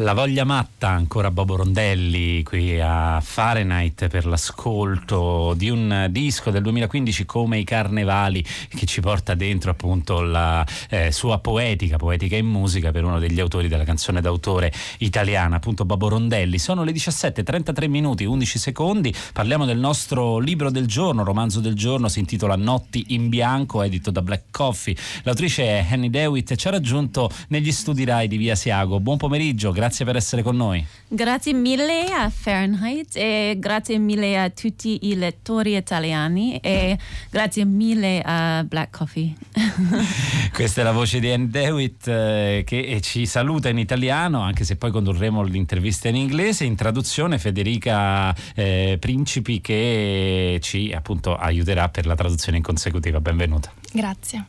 La 0.00 0.14
voglia 0.14 0.44
matta, 0.44 0.88
ancora 0.88 1.30
Bobo 1.30 1.56
Rondelli 1.56 2.42
qui 2.42 2.80
a 2.80 3.20
Fahrenheit 3.20 4.08
per 4.08 4.24
l'ascolto 4.24 5.52
di 5.54 5.68
un 5.68 6.06
disco 6.08 6.50
del 6.50 6.62
2015 6.62 7.26
come 7.26 7.58
i 7.58 7.64
carnevali 7.64 8.42
che 8.70 8.86
ci 8.86 9.02
porta 9.02 9.34
dentro 9.34 9.72
appunto 9.72 10.22
la 10.22 10.66
eh, 10.88 11.12
sua 11.12 11.38
poetica, 11.40 11.98
poetica 11.98 12.36
in 12.36 12.46
musica 12.46 12.92
per 12.92 13.04
uno 13.04 13.18
degli 13.18 13.40
autori 13.40 13.68
della 13.68 13.84
canzone 13.84 14.22
d'autore 14.22 14.72
italiana, 15.00 15.56
appunto 15.56 15.84
Bobo 15.84 16.08
Rondelli. 16.08 16.58
Sono 16.58 16.82
le 16.82 16.92
17, 16.92 17.42
33 17.42 17.86
minuti, 17.86 18.24
11 18.24 18.58
secondi, 18.58 19.14
parliamo 19.34 19.66
del 19.66 19.78
nostro 19.78 20.38
libro 20.38 20.70
del 20.70 20.86
giorno, 20.86 21.24
romanzo 21.24 21.60
del 21.60 21.74
giorno, 21.74 22.08
si 22.08 22.20
intitola 22.20 22.56
Notti 22.56 23.04
in 23.08 23.28
bianco, 23.28 23.82
edito 23.82 24.10
da 24.10 24.22
Black 24.22 24.44
Coffee. 24.50 24.96
L'autrice 25.24 25.62
è 25.62 25.86
Henny 25.90 26.08
Dewitt, 26.08 26.54
ci 26.54 26.68
ha 26.68 26.70
raggiunto 26.70 27.30
negli 27.48 27.70
studi 27.70 28.04
RAI 28.04 28.28
di 28.28 28.38
Via 28.38 28.54
Siago. 28.54 28.98
Buon 28.98 29.18
pomeriggio, 29.18 29.70
grazie 29.72 29.88
grazie 29.90 30.04
per 30.04 30.14
essere 30.14 30.42
con 30.42 30.56
noi. 30.56 30.86
Grazie 31.08 31.52
mille 31.52 32.12
a 32.12 32.30
Fahrenheit 32.30 33.16
e 33.16 33.56
grazie 33.58 33.98
mille 33.98 34.40
a 34.40 34.48
tutti 34.48 35.08
i 35.08 35.16
lettori 35.16 35.74
italiani 35.74 36.58
e 36.58 36.96
grazie 37.28 37.64
mille 37.64 38.22
a 38.24 38.62
Black 38.62 38.96
Coffee. 38.96 39.34
Questa 40.54 40.82
è 40.82 40.84
la 40.84 40.92
voce 40.92 41.18
di 41.18 41.28
Anne 41.28 41.48
Dewitt 41.48 42.06
eh, 42.06 42.62
che 42.64 43.00
ci 43.02 43.26
saluta 43.26 43.68
in 43.68 43.78
italiano, 43.78 44.40
anche 44.42 44.62
se 44.64 44.76
poi 44.76 44.92
condurremo 44.92 45.42
l'intervista 45.42 46.06
in 46.06 46.14
inglese. 46.14 46.62
In 46.62 46.76
traduzione 46.76 47.38
Federica 47.38 48.32
eh, 48.54 48.96
Principi 49.00 49.60
che 49.60 50.60
ci 50.62 50.92
appunto 50.94 51.34
aiuterà 51.34 51.88
per 51.88 52.06
la 52.06 52.14
traduzione 52.14 52.58
in 52.58 52.62
consecutiva. 52.62 53.20
Benvenuta. 53.20 53.72
Grazie. 53.92 54.44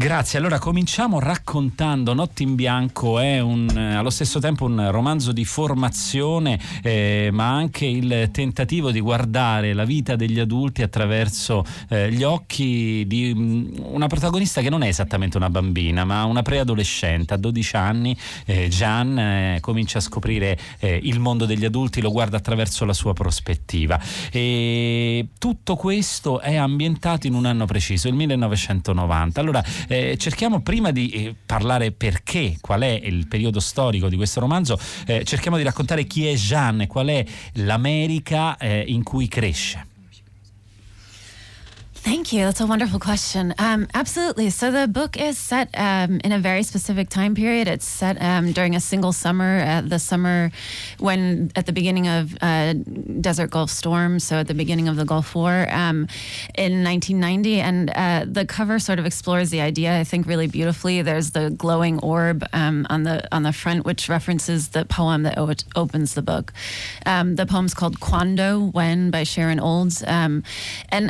Grazie, 0.00 0.38
allora 0.38 0.60
cominciamo 0.60 1.18
raccontando 1.18 2.14
Notti 2.14 2.44
in 2.44 2.54
Bianco. 2.54 3.18
È 3.18 3.40
un, 3.40 3.68
eh, 3.68 3.96
allo 3.96 4.10
stesso 4.10 4.38
tempo 4.38 4.64
un 4.64 4.92
romanzo 4.92 5.32
di 5.32 5.44
formazione 5.44 6.60
eh, 6.84 7.30
ma 7.32 7.48
anche 7.48 7.84
il 7.84 8.28
tentativo 8.30 8.92
di 8.92 9.00
guardare 9.00 9.72
la 9.72 9.84
vita 9.84 10.14
degli 10.14 10.38
adulti 10.38 10.82
attraverso 10.82 11.64
eh, 11.88 12.12
gli 12.12 12.22
occhi 12.22 13.08
di 13.08 13.32
um, 13.34 13.72
una 13.86 14.06
protagonista 14.06 14.60
che 14.60 14.70
non 14.70 14.84
è 14.84 14.86
esattamente 14.86 15.36
una 15.36 15.50
bambina 15.50 16.04
ma 16.04 16.22
una 16.26 16.42
preadolescente, 16.42 17.34
a 17.34 17.36
12 17.36 17.76
anni 17.76 18.16
eh, 18.44 18.68
Gian 18.68 19.18
eh, 19.18 19.58
comincia 19.60 19.98
a 19.98 20.00
scoprire 20.00 20.56
eh, 20.78 21.00
il 21.02 21.18
mondo 21.18 21.44
degli 21.44 21.64
adulti, 21.64 22.00
lo 22.00 22.12
guarda 22.12 22.36
attraverso 22.36 22.84
la 22.84 22.92
sua 22.92 23.14
prospettiva. 23.14 24.00
E 24.30 25.26
tutto 25.40 25.74
questo 25.74 26.38
è 26.38 26.54
ambientato 26.54 27.26
in 27.26 27.34
un 27.34 27.46
anno 27.46 27.66
preciso, 27.66 28.06
il 28.06 28.14
1990 28.14 29.38
60. 29.38 29.40
Allora 29.40 29.64
eh, 29.88 30.16
cerchiamo 30.16 30.60
prima 30.60 30.90
di 30.90 31.10
eh, 31.10 31.34
parlare 31.44 31.90
perché, 31.92 32.56
qual 32.60 32.82
è 32.82 33.00
il 33.02 33.26
periodo 33.26 33.58
storico 33.60 34.08
di 34.08 34.16
questo 34.16 34.40
romanzo, 34.40 34.78
eh, 35.06 35.24
cerchiamo 35.24 35.56
di 35.56 35.62
raccontare 35.62 36.04
chi 36.04 36.26
è 36.26 36.34
Jeanne, 36.34 36.86
qual 36.86 37.08
è 37.08 37.24
l'America 37.54 38.56
eh, 38.56 38.84
in 38.86 39.02
cui 39.02 39.26
cresce. 39.28 39.86
Thank 42.00 42.32
you. 42.32 42.44
That's 42.44 42.60
a 42.60 42.66
wonderful 42.66 43.00
question. 43.00 43.54
Um, 43.58 43.86
absolutely. 43.92 44.48
So 44.50 44.70
the 44.70 44.86
book 44.88 45.20
is 45.20 45.36
set 45.36 45.68
um, 45.74 46.20
in 46.24 46.32
a 46.32 46.38
very 46.38 46.62
specific 46.62 47.10
time 47.10 47.34
period. 47.34 47.68
It's 47.68 47.84
set 47.84 48.16
um, 48.22 48.52
during 48.52 48.74
a 48.74 48.80
single 48.80 49.12
summer, 49.12 49.60
uh, 49.60 49.80
the 49.82 49.98
summer 49.98 50.50
when 51.00 51.50
at 51.54 51.66
the 51.66 51.72
beginning 51.72 52.08
of 52.08 52.34
uh, 52.40 52.74
Desert 53.20 53.50
Gulf 53.50 53.68
Storm, 53.70 54.20
so 54.20 54.36
at 54.36 54.46
the 54.46 54.54
beginning 54.54 54.88
of 54.88 54.96
the 54.96 55.04
Gulf 55.04 55.34
War 55.34 55.66
um, 55.70 56.06
in 56.54 56.82
1990. 56.84 57.60
And 57.60 57.90
uh, 57.90 58.24
the 58.26 58.46
cover 58.46 58.78
sort 58.78 58.98
of 58.98 59.04
explores 59.04 59.50
the 59.50 59.60
idea, 59.60 59.98
I 59.98 60.04
think, 60.04 60.26
really 60.26 60.46
beautifully. 60.46 61.02
There's 61.02 61.32
the 61.32 61.50
glowing 61.50 61.98
orb 61.98 62.42
um, 62.52 62.86
on 62.88 63.02
the 63.02 63.26
on 63.34 63.42
the 63.42 63.52
front, 63.52 63.84
which 63.84 64.08
references 64.08 64.68
the 64.68 64.84
poem 64.86 65.24
that 65.24 65.36
o- 65.36 65.52
opens 65.76 66.14
the 66.14 66.22
book. 66.22 66.52
Um, 67.04 67.34
the 67.34 67.44
poem's 67.44 67.74
called 67.74 68.00
Quando 68.00 68.70
When 68.70 69.10
by 69.10 69.24
Sharon 69.24 69.60
Olds, 69.60 70.02
and 70.02 70.44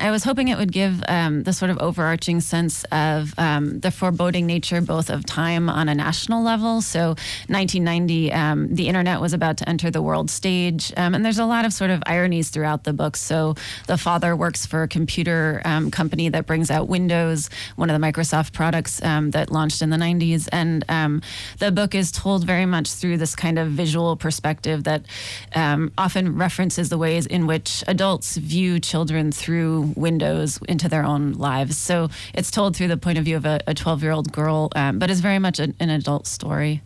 I 0.01 0.11
was 0.11 0.25
hoping 0.25 0.49
it 0.49 0.57
would 0.57 0.73
give 0.73 0.78
give 0.79 1.03
um, 1.09 1.43
the 1.43 1.53
sort 1.53 1.73
of 1.73 1.79
overarching 1.79 2.41
sense 2.41 2.85
of 2.93 3.35
um, 3.37 3.81
the 3.81 3.91
foreboding 3.91 4.47
nature 4.47 4.81
both 4.81 5.11
of 5.11 5.27
time 5.27 5.69
on 5.69 5.89
a 5.89 5.95
national 5.95 6.41
level. 6.41 6.81
So 6.81 7.17
1990, 7.49 8.33
um, 8.33 8.73
the 8.73 8.87
internet 8.87 9.21
was 9.21 9.33
about 9.33 9.57
to 9.57 9.69
enter 9.69 9.91
the 9.91 10.01
world 10.01 10.31
stage, 10.31 10.93
um, 10.97 11.15
and 11.15 11.25
there's 11.25 11.41
a 11.41 11.47
lot 11.47 11.65
of 11.65 11.73
sort 11.73 11.91
of 11.91 12.01
ironies 12.07 12.51
throughout 12.51 12.85
the 12.85 12.93
book. 12.93 13.17
So 13.17 13.57
the 13.89 13.99
father 13.99 14.37
works 14.37 14.67
for 14.67 14.85
a 14.85 14.89
computer 14.89 15.61
um, 15.65 15.91
company 15.91 16.29
that 16.29 16.47
brings 16.47 16.71
out 16.71 16.87
Windows, 16.87 17.51
one 17.75 17.91
of 17.91 18.01
the 18.01 18.07
Microsoft 18.07 18.53
products 18.53 19.03
um, 19.03 19.33
that 19.33 19.51
launched 19.51 19.83
in 19.83 19.91
the 19.91 19.97
90s, 19.97 20.49
and 20.53 20.85
the 21.59 21.73
book 21.73 21.95
is 21.95 22.13
told 22.13 22.45
very 22.47 22.67
much 22.67 22.89
through 22.93 23.17
this 23.17 23.35
kind 23.35 23.59
of 23.59 23.69
visual 23.69 24.15
perspective 24.17 24.85
that 24.85 25.03
often 26.07 26.37
references 26.37 26.89
the 26.89 26.99
ways 26.99 27.27
in 27.27 27.49
which 27.49 27.83
adults 27.89 28.37
view 28.37 28.79
children 28.79 29.33
through 29.33 29.93
windows 29.97 30.61
in 30.68 30.68
into 30.69 30.89
their 30.89 31.05
own 31.05 31.33
lives. 31.33 31.77
So 31.77 32.09
it's 32.35 32.51
told 32.51 32.77
through 32.77 32.89
the 32.89 32.97
point 32.97 33.19
of 33.19 33.25
view 33.25 33.37
of 33.37 33.45
a 33.45 33.75
12 33.75 34.03
year 34.03 34.13
old 34.13 34.33
girl, 34.33 34.71
um, 34.77 34.99
but 34.99 35.11
is 35.11 35.21
very 35.21 35.39
much 35.39 35.59
an, 35.59 35.75
an 35.81 35.91
adult 35.91 36.27
story. 36.27 36.83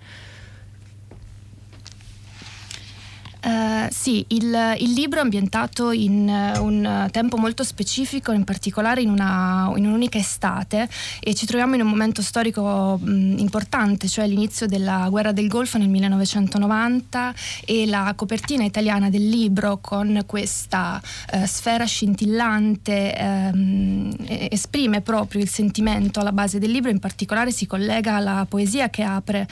Uh, 3.44 3.88
sì, 3.90 4.24
il, 4.28 4.76
il, 4.78 4.92
libro 4.92 5.18
è 5.18 5.22
ambientato 5.22 5.90
in 5.90 6.28
uh, 6.28 6.62
un 6.62 7.08
tempo 7.10 7.36
molto 7.36 7.64
specifico, 7.64 8.30
in 8.30 8.44
particolare 8.44 9.02
in, 9.02 9.10
una, 9.10 9.72
in, 9.74 9.84
un'unica 9.84 10.16
estate 10.16 10.88
e 11.18 11.34
ci 11.34 11.44
troviamo 11.44 11.74
in 11.74 11.80
un 11.80 11.88
momento 11.88 12.22
storico 12.22 13.00
mh, 13.02 13.38
importante, 13.38 14.06
cioè 14.06 14.28
l'inizio 14.28 14.68
della 14.68 15.08
guerra 15.10 15.32
del 15.32 15.48
Golfo 15.48 15.76
nel 15.76 15.88
1990 15.88 17.34
e 17.64 17.86
la 17.86 18.12
copertina 18.14 18.62
italiana 18.62 19.10
del 19.10 19.28
libro 19.28 19.78
con 19.80 20.22
questa 20.24 21.02
uh, 21.32 21.44
sfera 21.44 21.84
scintillante 21.84 23.16
ehm, 23.16 24.14
esprime 24.50 25.00
proprio 25.00 25.42
il 25.42 25.48
sentimento 25.48 26.20
alla 26.20 26.30
base 26.30 26.60
del 26.60 26.70
libro, 26.70 26.90
in 26.90 27.00
particolare 27.00 27.50
si 27.50 27.66
collega 27.66 28.14
alla 28.14 28.46
poesia 28.48 28.88
che 28.88 29.02
apre 29.02 29.48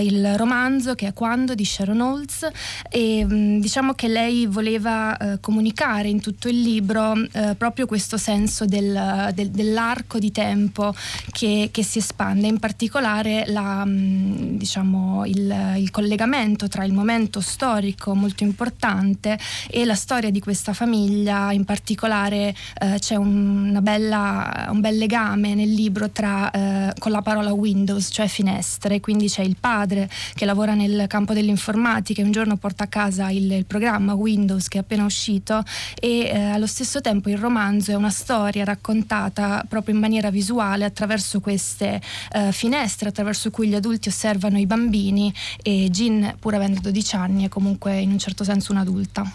il 0.00 0.36
romanzo 0.36 0.94
che 0.94 1.06
è 1.06 1.12
Quando 1.12 1.54
di 1.54 1.64
Sharon 1.64 2.00
Olds 2.00 2.48
e 2.90 3.11
Diciamo 3.12 3.92
che 3.92 4.08
lei 4.08 4.46
voleva 4.46 5.16
eh, 5.16 5.40
comunicare 5.40 6.08
in 6.08 6.20
tutto 6.20 6.48
il 6.48 6.60
libro 6.60 7.14
eh, 7.32 7.54
proprio 7.56 7.86
questo 7.86 8.16
senso 8.16 8.64
del, 8.64 9.30
del, 9.34 9.50
dell'arco 9.50 10.18
di 10.18 10.32
tempo 10.32 10.94
che, 11.30 11.68
che, 11.70 11.82
si 11.82 11.98
espande, 11.98 12.46
in 12.46 12.58
particolare 12.58 13.44
la, 13.48 13.84
diciamo, 13.86 15.24
il, 15.26 15.74
il, 15.76 15.90
collegamento 15.90 16.68
tra 16.68 16.84
il 16.84 16.92
momento 16.92 17.40
storico 17.40 18.14
molto 18.14 18.44
importante 18.44 19.38
e 19.68 19.84
la 19.84 19.94
storia 19.94 20.30
di 20.30 20.40
questa 20.40 20.72
famiglia, 20.72 21.52
in 21.52 21.64
particolare 21.64 22.54
eh, 22.80 22.98
c'è 22.98 23.16
un, 23.16 23.78
bella, 23.82 24.68
un 24.70 24.80
bel 24.80 24.96
legame 24.96 25.54
nel 25.54 25.70
libro 25.70 26.10
tra, 26.10 26.50
eh, 26.50 26.94
con 26.98 27.12
la 27.12 27.22
parola 27.22 27.52
Windows, 27.52 28.08
cioè 28.10 28.26
finestre, 28.26 29.00
quindi 29.00 29.28
c'è 29.28 29.42
il 29.42 29.56
padre 29.58 30.08
che 30.34 30.44
lavora 30.44 30.74
nel 30.74 31.04
campo 31.08 31.32
dell'informatica 31.32 32.20
e 32.22 32.24
un 32.24 32.32
giorno 32.32 32.56
porta 32.56 32.84
a 32.84 32.86
casa 32.86 33.01
casa 33.02 33.30
il, 33.30 33.50
il 33.50 33.66
programma 33.66 34.14
Windows 34.14 34.68
che 34.68 34.78
è 34.78 34.80
appena 34.80 35.04
uscito 35.04 35.62
e 35.98 36.26
eh, 36.26 36.50
allo 36.50 36.66
stesso 36.66 37.00
tempo 37.00 37.28
il 37.28 37.38
romanzo 37.38 37.90
è 37.90 37.94
una 37.94 38.10
storia 38.10 38.64
raccontata 38.64 39.64
proprio 39.68 39.94
in 39.94 40.00
maniera 40.00 40.30
visuale 40.30 40.84
attraverso 40.84 41.40
queste 41.40 42.00
eh, 42.32 42.52
finestre 42.52 43.08
attraverso 43.08 43.50
cui 43.50 43.68
gli 43.68 43.74
adulti 43.74 44.08
osservano 44.08 44.58
i 44.58 44.66
bambini 44.66 45.32
e 45.62 45.88
Jean 45.90 46.36
pur 46.38 46.54
avendo 46.54 46.80
12 46.80 47.16
anni 47.16 47.44
è 47.44 47.48
comunque 47.48 47.98
in 47.98 48.10
un 48.10 48.18
certo 48.18 48.44
senso 48.44 48.72
un'adulta. 48.72 49.30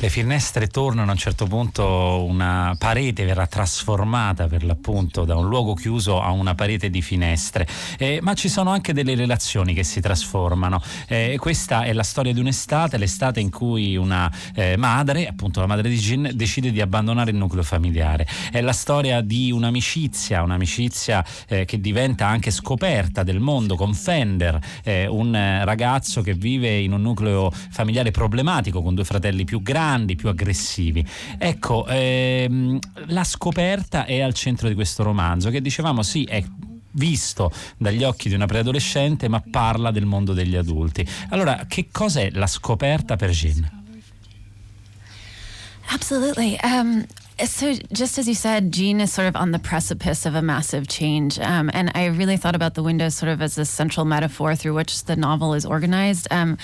Le 0.00 0.08
finestre 0.08 0.66
tornano 0.66 1.10
a 1.10 1.12
un 1.12 1.18
certo 1.18 1.46
punto, 1.46 2.24
una 2.24 2.74
parete 2.78 3.24
verrà 3.24 3.46
trasformata 3.46 4.48
per 4.48 4.64
l'appunto 4.64 5.24
da 5.24 5.36
un 5.36 5.48
luogo 5.48 5.74
chiuso 5.74 6.20
a 6.20 6.30
una 6.30 6.54
parete 6.54 6.90
di 6.90 7.00
finestre, 7.00 7.66
eh, 7.96 8.18
ma 8.20 8.34
ci 8.34 8.48
sono 8.48 8.70
anche 8.70 8.92
delle 8.92 9.14
relazioni 9.14 9.72
che 9.72 9.84
si 9.84 10.00
trasformano. 10.00 10.82
Eh, 11.06 11.36
questa 11.38 11.84
è 11.84 11.92
la 11.92 12.02
storia 12.02 12.32
di 12.32 12.40
un'estate, 12.40 12.98
l'estate 13.04 13.40
in 13.40 13.50
cui 13.50 13.96
una 13.96 14.30
eh, 14.54 14.76
madre, 14.76 15.26
appunto 15.26 15.60
la 15.60 15.66
madre 15.66 15.88
di 15.88 15.98
Gin, 15.98 16.30
decide 16.34 16.72
di 16.72 16.80
abbandonare 16.80 17.30
il 17.30 17.36
nucleo 17.36 17.62
familiare. 17.62 18.26
È 18.50 18.60
la 18.60 18.72
storia 18.72 19.20
di 19.20 19.52
un'amicizia, 19.52 20.42
un'amicizia 20.42 21.24
eh, 21.48 21.64
che 21.64 21.80
diventa 21.80 22.26
anche 22.26 22.50
scoperta 22.50 23.22
del 23.22 23.40
mondo 23.40 23.76
con 23.76 23.94
Fender, 23.94 24.58
eh, 24.82 25.06
un 25.06 25.32
ragazzo 25.64 26.22
che 26.22 26.34
vive 26.34 26.78
in 26.78 26.92
un 26.92 27.02
nucleo 27.02 27.50
familiare 27.50 28.10
problematico 28.10 28.82
con 28.82 28.94
due 28.94 29.04
fratelli 29.04 29.44
più 29.44 29.62
grandi, 29.62 30.16
più 30.16 30.28
aggressivi. 30.28 31.04
Ecco, 31.38 31.86
ehm, 31.86 32.78
la 33.06 33.24
scoperta 33.24 34.06
è 34.06 34.20
al 34.20 34.34
centro 34.34 34.68
di 34.68 34.74
questo 34.74 35.02
romanzo 35.02 35.50
che 35.50 35.60
dicevamo 35.60 36.02
sì, 36.02 36.24
è 36.24 36.42
visto 36.94 37.52
dagli 37.76 38.04
occhi 38.04 38.28
di 38.28 38.34
una 38.34 38.46
preadolescente 38.46 39.28
ma 39.28 39.42
parla 39.48 39.90
del 39.90 40.06
mondo 40.06 40.32
degli 40.32 40.56
adulti. 40.56 41.06
Allora, 41.30 41.64
che 41.68 41.88
cos'è 41.90 42.30
la 42.32 42.46
scoperta 42.46 43.16
per 43.16 43.30
Jean? 43.30 43.82
Absolutely. 45.88 46.56
Um, 46.62 47.04
so 47.42 47.74
just 47.92 48.16
as 48.18 48.28
you 48.28 48.34
said, 48.34 48.70
Jean 48.72 49.00
is 49.00 49.12
sort 49.12 49.26
of 49.26 49.34
on 49.34 49.50
the 49.50 49.58
precipice 49.58 50.24
of 50.24 50.34
a 50.34 50.42
massive 50.42 50.86
change, 50.86 51.38
um, 51.40 51.68
and 51.74 51.90
I 51.94 52.06
really 52.06 52.36
thought 52.36 52.54
about 52.54 52.74
the 52.74 52.82
window 52.82 53.08
sort 53.08 53.30
of 53.30 53.42
as 53.42 53.58
a 53.58 53.64
central 53.64 54.06
metaphor 54.06 54.54
through 54.54 54.74
which 54.74 55.04
the 55.04 55.16
novel 55.16 55.52
is 55.54 55.66
organized. 55.66 56.28
Um, 56.30 56.58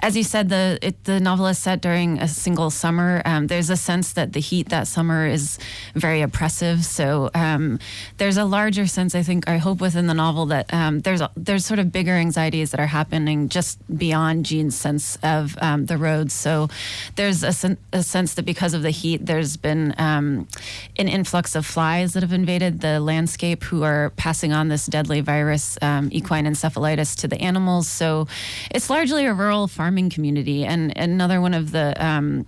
as 0.00 0.16
you 0.16 0.22
said, 0.22 0.50
the 0.50 0.78
it, 0.82 1.04
the 1.04 1.20
novel 1.20 1.46
is 1.46 1.58
set 1.58 1.80
during 1.80 2.18
a 2.18 2.28
single 2.28 2.70
summer. 2.70 3.22
Um, 3.24 3.46
there's 3.46 3.70
a 3.70 3.76
sense 3.76 4.12
that 4.12 4.34
the 4.34 4.40
heat 4.40 4.68
that 4.68 4.86
summer 4.86 5.26
is 5.26 5.58
very 5.94 6.20
oppressive. 6.20 6.84
So 6.84 7.30
um, 7.34 7.78
there's 8.18 8.36
a 8.36 8.44
larger 8.44 8.86
sense, 8.86 9.14
I 9.14 9.22
think, 9.22 9.48
I 9.48 9.56
hope 9.56 9.80
within 9.80 10.06
the 10.06 10.14
novel 10.14 10.46
that 10.46 10.72
um, 10.74 11.00
there's 11.00 11.22
there's 11.36 11.64
sort 11.64 11.78
of 11.78 11.92
bigger 11.92 12.12
anxieties 12.12 12.72
that 12.72 12.80
are 12.80 12.86
happening 12.86 13.48
just 13.48 13.78
beyond 13.96 14.44
Jean's 14.44 14.76
sense 14.76 15.16
of 15.22 15.56
um, 15.62 15.86
the 15.86 15.96
roads. 15.96 16.34
So 16.34 16.68
there's 17.16 17.42
a, 17.42 17.52
sen- 17.52 17.78
a, 17.92 18.02
sense 18.02 18.34
that 18.34 18.44
because 18.44 18.74
of 18.74 18.82
the 18.82 18.90
heat, 18.90 19.24
there's 19.24 19.56
been 19.56 19.94
um, 20.10 20.48
an 20.96 21.08
influx 21.08 21.54
of 21.54 21.66
flies 21.66 22.12
that 22.12 22.22
have 22.22 22.32
invaded 22.32 22.80
the 22.80 23.00
landscape 23.00 23.64
who 23.64 23.82
are 23.82 24.10
passing 24.16 24.52
on 24.52 24.68
this 24.68 24.86
deadly 24.86 25.20
virus, 25.20 25.78
um, 25.82 26.08
equine 26.12 26.46
encephalitis, 26.46 27.16
to 27.16 27.28
the 27.28 27.40
animals. 27.40 27.88
So 27.88 28.26
it's 28.70 28.90
largely 28.90 29.26
a 29.26 29.34
rural 29.34 29.68
farming 29.68 30.10
community. 30.10 30.64
And 30.64 30.96
another 30.96 31.40
one 31.40 31.54
of 31.54 31.72
the 31.72 31.94
um, 32.04 32.46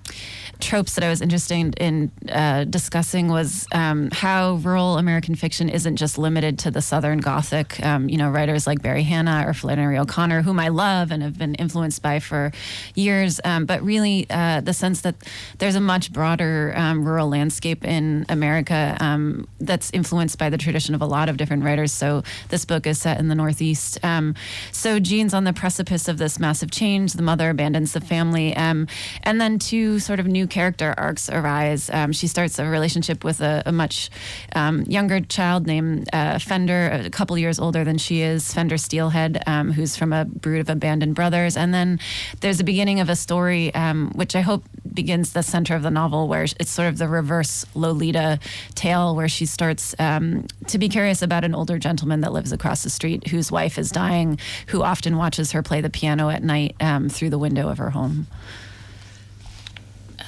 tropes 0.61 0.95
that 0.95 1.05
I 1.05 1.09
was 1.09 1.21
interested 1.21 1.75
in 1.79 2.11
uh, 2.29 2.65
discussing 2.65 3.29
was 3.29 3.67
um, 3.73 4.11
how 4.13 4.55
rural 4.63 4.99
American 4.99 5.35
fiction 5.35 5.69
isn't 5.69 5.97
just 5.97 6.19
limited 6.19 6.59
to 6.61 6.71
the 6.71 6.83
Southern 6.83 7.19
Gothic. 7.19 7.85
Um, 7.85 8.09
you 8.09 8.17
know, 8.17 8.31
writers 8.31 8.67
like 8.67 8.83
Barry 8.83 9.03
Hannah 9.03 9.45
or 9.47 9.55
Flannery 9.55 9.99
O'Connor, 9.99 10.43
whom 10.43 10.59
I 10.59 10.69
love 10.69 11.11
and 11.11 11.23
have 11.23 11.39
been 11.39 11.55
influenced 11.57 12.03
by 12.03 12.21
for 12.21 12.53
years, 12.95 13.41
um, 13.45 13.67
but 13.67 13.83
really 13.83 14.27
uh, 14.31 14.61
the 14.61 14.73
sense 14.73 15.03
that 15.03 15.15
there's 15.59 15.75
a 15.75 15.81
much 15.81 16.13
broader 16.13 16.75
rural 16.97 17.29
landscape 17.29 17.52
in 17.61 18.27
America 18.29 18.97
um, 19.01 19.47
that's 19.61 19.91
influenced 19.93 20.39
by 20.39 20.51
the 20.51 20.59
tradition 20.59 20.95
of 20.95 21.03
a 21.03 21.07
lot 21.07 21.29
of 21.29 21.37
different 21.37 21.65
writers. 21.65 21.93
So 21.93 22.23
this 22.49 22.65
book 22.65 22.87
is 22.87 23.01
set 23.01 23.19
in 23.19 23.29
the 23.29 23.35
Northeast. 23.35 23.99
Um, 24.05 24.35
so 24.71 24.99
Jean's 24.99 25.35
on 25.35 25.45
the 25.45 25.53
precipice 25.53 26.09
of 26.09 26.19
this 26.19 26.39
massive 26.39 26.71
change. 26.71 27.15
The 27.15 27.23
mother 27.23 27.51
abandons 27.51 27.93
the 27.93 28.01
family, 28.01 28.53
and 28.55 29.41
then 29.41 29.59
two 29.59 29.99
sort 29.99 30.21
of 30.21 30.27
new 30.27 30.47
character 30.47 30.95
arcs 30.97 31.29
arise. 31.29 31.91
Um, 31.91 32.13
she 32.13 32.27
starts 32.27 32.59
a 32.59 32.67
relationship 32.67 33.25
with 33.25 33.41
a, 33.41 33.63
a 33.67 33.73
much 33.73 34.11
um, 34.55 34.83
younger 34.83 35.21
child 35.21 35.67
named 35.67 36.09
uh, 36.13 36.39
Fender, 36.39 36.91
a 37.07 37.11
couple 37.11 37.37
years 37.39 37.59
older 37.59 37.85
than 37.85 37.99
she 37.99 38.23
is, 38.23 38.53
Fender 38.53 38.79
Steelhead, 38.79 39.43
um, 39.47 39.73
who's 39.73 39.97
from 39.97 40.13
a 40.13 40.25
brood 40.25 40.61
of 40.61 40.69
abandoned 40.69 41.15
brothers. 41.15 41.57
And 41.57 41.73
then 41.75 41.99
there's 42.41 42.61
a 42.61 42.65
beginning 42.65 43.01
of 43.01 43.09
a 43.09 43.17
story, 43.17 43.75
um, 43.75 44.13
which 44.15 44.37
I 44.37 44.41
hope 44.41 44.65
begins 44.93 45.33
the 45.33 45.43
center 45.43 45.75
of 45.75 45.83
the 45.83 45.91
novel, 45.91 46.29
where 46.29 46.45
it's 46.45 46.71
sort 46.71 46.89
of 46.89 46.99
the 46.99 47.09
reverse 47.09 47.42
Lolita 47.75 48.39
tale, 48.75 49.15
where 49.15 49.29
she 49.29 49.47
starts 49.47 49.95
um, 49.99 50.47
to 50.67 50.79
be 50.79 50.89
curious 50.89 51.23
about 51.23 51.45
an 51.45 51.55
older 51.55 51.79
gentleman 51.79 52.21
that 52.21 52.33
lives 52.33 52.53
across 52.53 52.83
the 52.83 52.91
street 52.91 53.29
whose 53.29 53.51
wife 53.51 53.79
is 53.79 53.91
dying, 53.91 54.39
who 54.69 54.83
often 54.83 55.17
watches 55.17 55.53
her 55.53 55.63
play 55.63 55.81
the 55.81 55.91
piano 55.91 56.29
at 56.29 56.43
night 56.43 56.75
um, 56.81 57.09
through 57.09 57.31
the 57.31 57.39
window 57.39 57.69
of 57.69 57.79
her 57.79 57.91
home. 57.91 58.27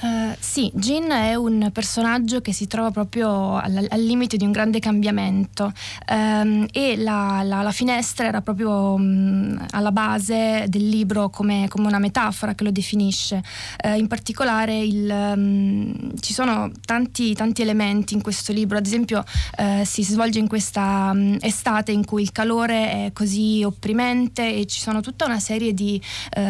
Uh, 0.01 0.35
sì, 0.39 0.69
Jean 0.73 1.09
è 1.11 1.35
un 1.35 1.69
personaggio 1.71 2.41
che 2.41 2.53
si 2.53 2.67
trova 2.67 2.91
proprio 2.91 3.55
al, 3.55 3.85
al 3.89 4.01
limite 4.01 4.35
di 4.35 4.43
un 4.43 4.51
grande 4.51 4.79
cambiamento 4.79 5.71
um, 6.11 6.65
e 6.71 6.97
la, 6.97 7.41
la, 7.43 7.61
la, 7.61 7.71
finestra 7.71 8.27
era 8.27 8.41
proprio 8.41 8.93
um, 8.93 9.65
alla 9.71 9.91
base 9.91 10.65
del 10.67 10.87
libro 10.87 11.29
come, 11.29 11.67
come, 11.69 11.87
una 11.87 11.99
metafora 11.99 12.55
che 12.55 12.63
lo 12.63 12.71
definisce. 12.71 13.41
Uh, 13.83 13.97
in 13.97 14.07
particolare 14.07 14.77
il, 14.77 15.09
um, 15.09 16.19
ci 16.19 16.33
sono 16.33 16.71
tanti, 16.85 17.33
tanti, 17.33 17.61
elementi 17.61 18.13
in 18.13 18.21
questo 18.21 18.51
libro, 18.51 18.77
ad 18.77 18.85
esempio 18.85 19.23
uh, 19.57 19.83
si 19.85 20.03
svolge 20.03 20.39
in 20.39 20.47
questa 20.47 21.13
estate 21.39 21.91
in 21.91 22.05
cui 22.05 22.21
il 22.21 22.31
calore 22.31 22.91
è 22.91 23.11
così 23.13 23.63
opprimente 23.63 24.55
e 24.55 24.65
ci 24.65 24.79
sono 24.81 24.99
tutta 25.01 25.25
una 25.25 25.39
serie 25.39 25.73
di 25.73 26.01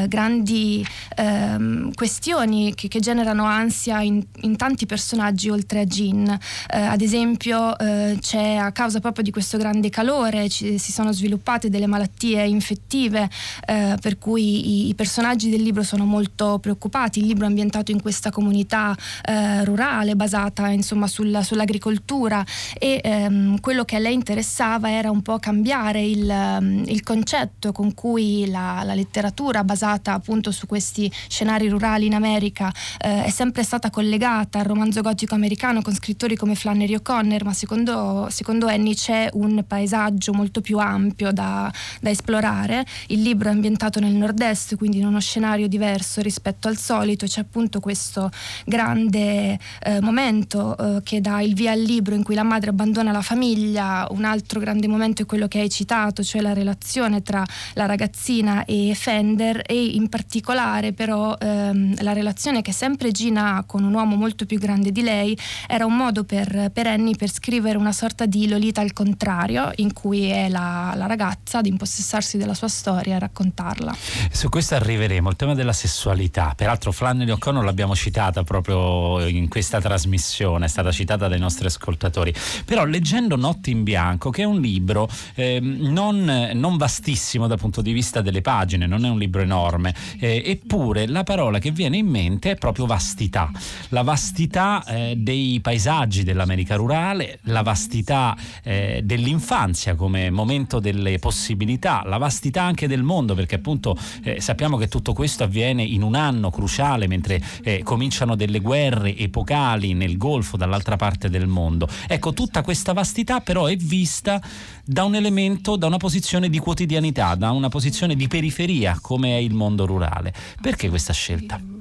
grandi 0.07 0.85
ehm, 1.15 1.93
questioni 1.93 2.73
che, 2.73 2.88
che 2.88 2.99
generano 2.99 3.34
generano 3.35 3.43
ansia 3.45 4.01
in, 4.01 4.23
in 4.41 4.55
tanti 4.55 4.85
personaggi 4.85 5.49
oltre 5.49 5.81
a 5.81 5.85
Jean. 5.85 6.27
Eh, 6.27 6.79
ad 6.79 7.01
esempio 7.01 7.77
eh, 7.77 8.17
c'è 8.19 8.55
a 8.55 8.71
causa 8.71 8.99
proprio 8.99 9.23
di 9.23 9.31
questo 9.31 9.57
grande 9.57 9.89
calore 9.89 10.47
ci, 10.49 10.77
si 10.77 10.91
sono 10.91 11.11
sviluppate 11.11 11.69
delle 11.69 11.87
malattie 11.87 12.45
infettive 12.45 13.29
eh, 13.67 13.97
per 13.99 14.17
cui 14.17 14.85
i, 14.85 14.89
i, 14.89 14.95
personaggi 14.95 15.49
del 15.49 15.61
libro 15.61 15.83
sono 15.83 16.05
molto 16.05 16.59
preoccupati. 16.59 17.19
Il 17.19 17.27
libro 17.27 17.45
è 17.45 17.47
ambientato 17.47 17.91
in 17.91 18.01
questa 18.01 18.31
comunità 18.31 18.95
eh, 19.23 19.63
rurale 19.65 20.15
basata 20.15 20.69
insomma 20.69 21.07
sul, 21.07 21.39
sull'agricoltura 21.43 22.45
e 22.79 23.01
ehm, 23.03 23.59
quello 23.59 23.83
che 23.83 23.97
a 23.97 23.99
lei 23.99 24.13
interessava 24.13 24.89
era 24.89 25.11
un 25.11 25.21
po' 25.21 25.39
cambiare 25.39 26.01
il, 26.01 26.29
ehm, 26.29 26.83
il 26.88 27.03
concetto 27.03 27.71
con 27.71 27.93
cui 27.93 28.47
la, 28.47 28.81
la, 28.83 28.93
letteratura 28.93 29.63
basata 29.63 30.13
appunto 30.13 30.51
su 30.51 30.67
questi 30.67 31.11
scenari 31.27 31.67
rurali 31.67 32.05
in 32.05 32.13
America 32.13 32.71
eh, 32.99 33.14
è 33.23 33.29
sempre 33.29 33.63
stata 33.63 33.89
collegata 33.89 34.59
al 34.59 34.65
romanzo 34.65 35.01
gotico 35.01 35.35
americano 35.35 35.81
con 35.81 35.94
scrittori 35.94 36.35
come 36.35 36.56
Flannery 36.56 36.95
O'Connor, 36.95 37.44
ma 37.44 37.53
secondo, 37.53 38.27
secondo 38.29 38.67
Annie 38.67 38.95
c'è 38.95 39.29
un 39.33 39.63
paesaggio 39.67 40.33
molto 40.33 40.62
più 40.62 40.77
ampio 40.77 41.31
da, 41.31 41.71
da, 42.01 42.09
esplorare. 42.09 42.85
Il 43.07 43.21
libro 43.21 43.50
è 43.50 43.51
ambientato 43.51 44.00
nel 44.00 44.13
nord-est, 44.13 44.75
quindi 44.75 44.97
in 44.97 45.06
uno 45.06 45.19
scenario 45.19 45.67
diverso 45.67 46.21
rispetto 46.21 46.67
al 46.67 46.77
solito. 46.77 47.25
C'è 47.25 47.41
appunto 47.41 47.79
questo 47.79 48.31
grande 48.65 49.59
eh, 49.83 50.01
momento 50.01 50.77
eh, 50.77 51.01
che 51.03 51.21
dà 51.21 51.41
il 51.41 51.53
via 51.53 51.71
al 51.71 51.81
libro 51.81 52.15
in 52.15 52.23
cui 52.23 52.35
la 52.35 52.44
madre 52.44 52.71
abbandona 52.71 53.12
la 53.12 53.21
famiglia. 53.21 54.07
Un 54.12 54.25
altro 54.25 54.59
grande 54.59 54.88
momento 54.88 55.21
è 55.21 55.25
quello 55.25 55.47
che 55.47 55.59
hai 55.59 55.69
citato, 55.69 56.23
cioè 56.23 56.41
la 56.41 56.53
relazione 56.53 57.21
tra 57.21 57.44
la 57.73 57.85
ragazzina 57.85 58.65
e 58.65 58.94
Fender 58.95 59.62
e 59.65 59.85
in 59.85 60.09
particolare 60.09 60.94
però 60.94 61.35
ehm, 61.38 62.01
la 62.01 62.13
relazione 62.13 62.62
che 62.62 62.71
è 62.71 62.73
sempre 62.73 63.04
Regina 63.05 63.63
con 63.67 63.83
un 63.83 63.93
uomo 63.93 64.15
molto 64.15 64.47
più 64.47 64.57
grande 64.57 64.91
di 64.91 65.03
lei 65.03 65.37
era 65.67 65.85
un 65.85 65.95
modo 65.95 66.23
per, 66.23 66.71
per 66.73 66.87
Annie 66.87 67.15
per 67.15 67.29
scrivere 67.29 67.77
una 67.77 67.91
sorta 67.91 68.25
di 68.25 68.47
Lolita 68.47 68.81
al 68.81 68.93
contrario, 68.93 69.71
in 69.75 69.93
cui 69.93 70.25
è 70.25 70.49
la, 70.49 70.93
la 70.95 71.05
ragazza 71.05 71.59
ad 71.59 71.67
impossessarsi 71.67 72.37
della 72.37 72.55
sua 72.55 72.67
storia 72.67 73.15
e 73.15 73.19
raccontarla. 73.19 73.95
Su 74.31 74.49
questo 74.49 74.73
arriveremo, 74.75 75.29
il 75.29 75.35
tema 75.35 75.53
della 75.53 75.73
sessualità. 75.73 76.53
Peraltro 76.55 76.91
Flannery 76.91 77.29
O'Connor 77.31 77.63
l'abbiamo 77.63 77.95
citata 77.95 78.43
proprio 78.43 79.25
in 79.27 79.47
questa 79.49 79.79
trasmissione, 79.79 80.65
è 80.65 80.67
stata 80.67 80.91
citata 80.91 81.27
dai 81.27 81.39
nostri 81.39 81.67
ascoltatori. 81.67 82.33
Però 82.65 82.85
leggendo 82.85 83.35
Notte 83.35 83.69
in 83.69 83.83
Bianco, 83.83 84.31
che 84.31 84.41
è 84.41 84.45
un 84.45 84.59
libro 84.59 85.07
eh, 85.35 85.59
non, 85.61 86.49
non, 86.53 86.77
vastissimo 86.77 87.45
dal 87.47 87.59
punto 87.59 87.81
di 87.81 87.93
vista 87.93 88.21
delle 88.21 88.41
pagine, 88.41 88.87
non 88.87 89.05
è 89.05 89.09
un 89.09 89.19
libro 89.19 89.41
enorme, 89.41 89.93
eh, 90.19 90.41
eppure 90.45 91.07
la 91.07 91.23
parola 91.23 91.59
che 91.59 91.71
viene 91.71 91.97
in 91.97 92.07
mente 92.07 92.51
è 92.51 92.55
proprio 92.55 92.85
vastità, 92.95 93.51
la 93.89 94.03
vastità 94.03 94.81
eh, 94.85 95.15
dei 95.17 95.59
paesaggi 95.59 96.23
dell'America 96.23 96.77
rurale, 96.77 97.39
la 97.43 97.61
vastità 97.61 98.37
eh, 98.63 99.01
dell'infanzia 99.03 99.95
come 99.95 100.29
momento 100.29 100.79
delle 100.79 101.19
possibilità, 101.19 102.03
la 102.05 102.17
vastità 102.17 102.63
anche 102.63 102.87
del 102.87 103.03
mondo, 103.03 103.35
perché 103.35 103.55
appunto 103.55 103.97
eh, 104.23 104.39
sappiamo 104.39 104.77
che 104.77 104.87
tutto 104.87 105.11
questo 105.11 105.43
avviene 105.43 105.83
in 105.83 106.03
un 106.03 106.15
anno 106.15 106.49
cruciale 106.49 107.07
mentre 107.07 107.43
eh, 107.63 107.83
cominciano 107.83 108.35
delle 108.35 108.61
guerre 108.61 109.17
epocali 109.17 109.93
nel 109.93 110.15
Golfo 110.15 110.55
dall'altra 110.55 110.95
parte 110.95 111.29
del 111.29 111.47
mondo. 111.47 111.89
Ecco, 112.07 112.31
tutta 112.31 112.61
questa 112.61 112.93
vastità 112.93 113.41
però 113.41 113.65
è 113.65 113.75
vista 113.75 114.41
da 114.85 115.03
un 115.03 115.15
elemento, 115.15 115.75
da 115.75 115.87
una 115.87 115.97
posizione 115.97 116.47
di 116.47 116.59
quotidianità, 116.59 117.35
da 117.35 117.51
una 117.51 117.67
posizione 117.67 118.15
di 118.15 118.29
periferia 118.29 118.97
come 119.01 119.35
è 119.35 119.39
il 119.41 119.53
mondo 119.53 119.85
rurale. 119.85 120.33
Perché 120.61 120.87
questa 120.87 121.11
scelta? 121.11 121.75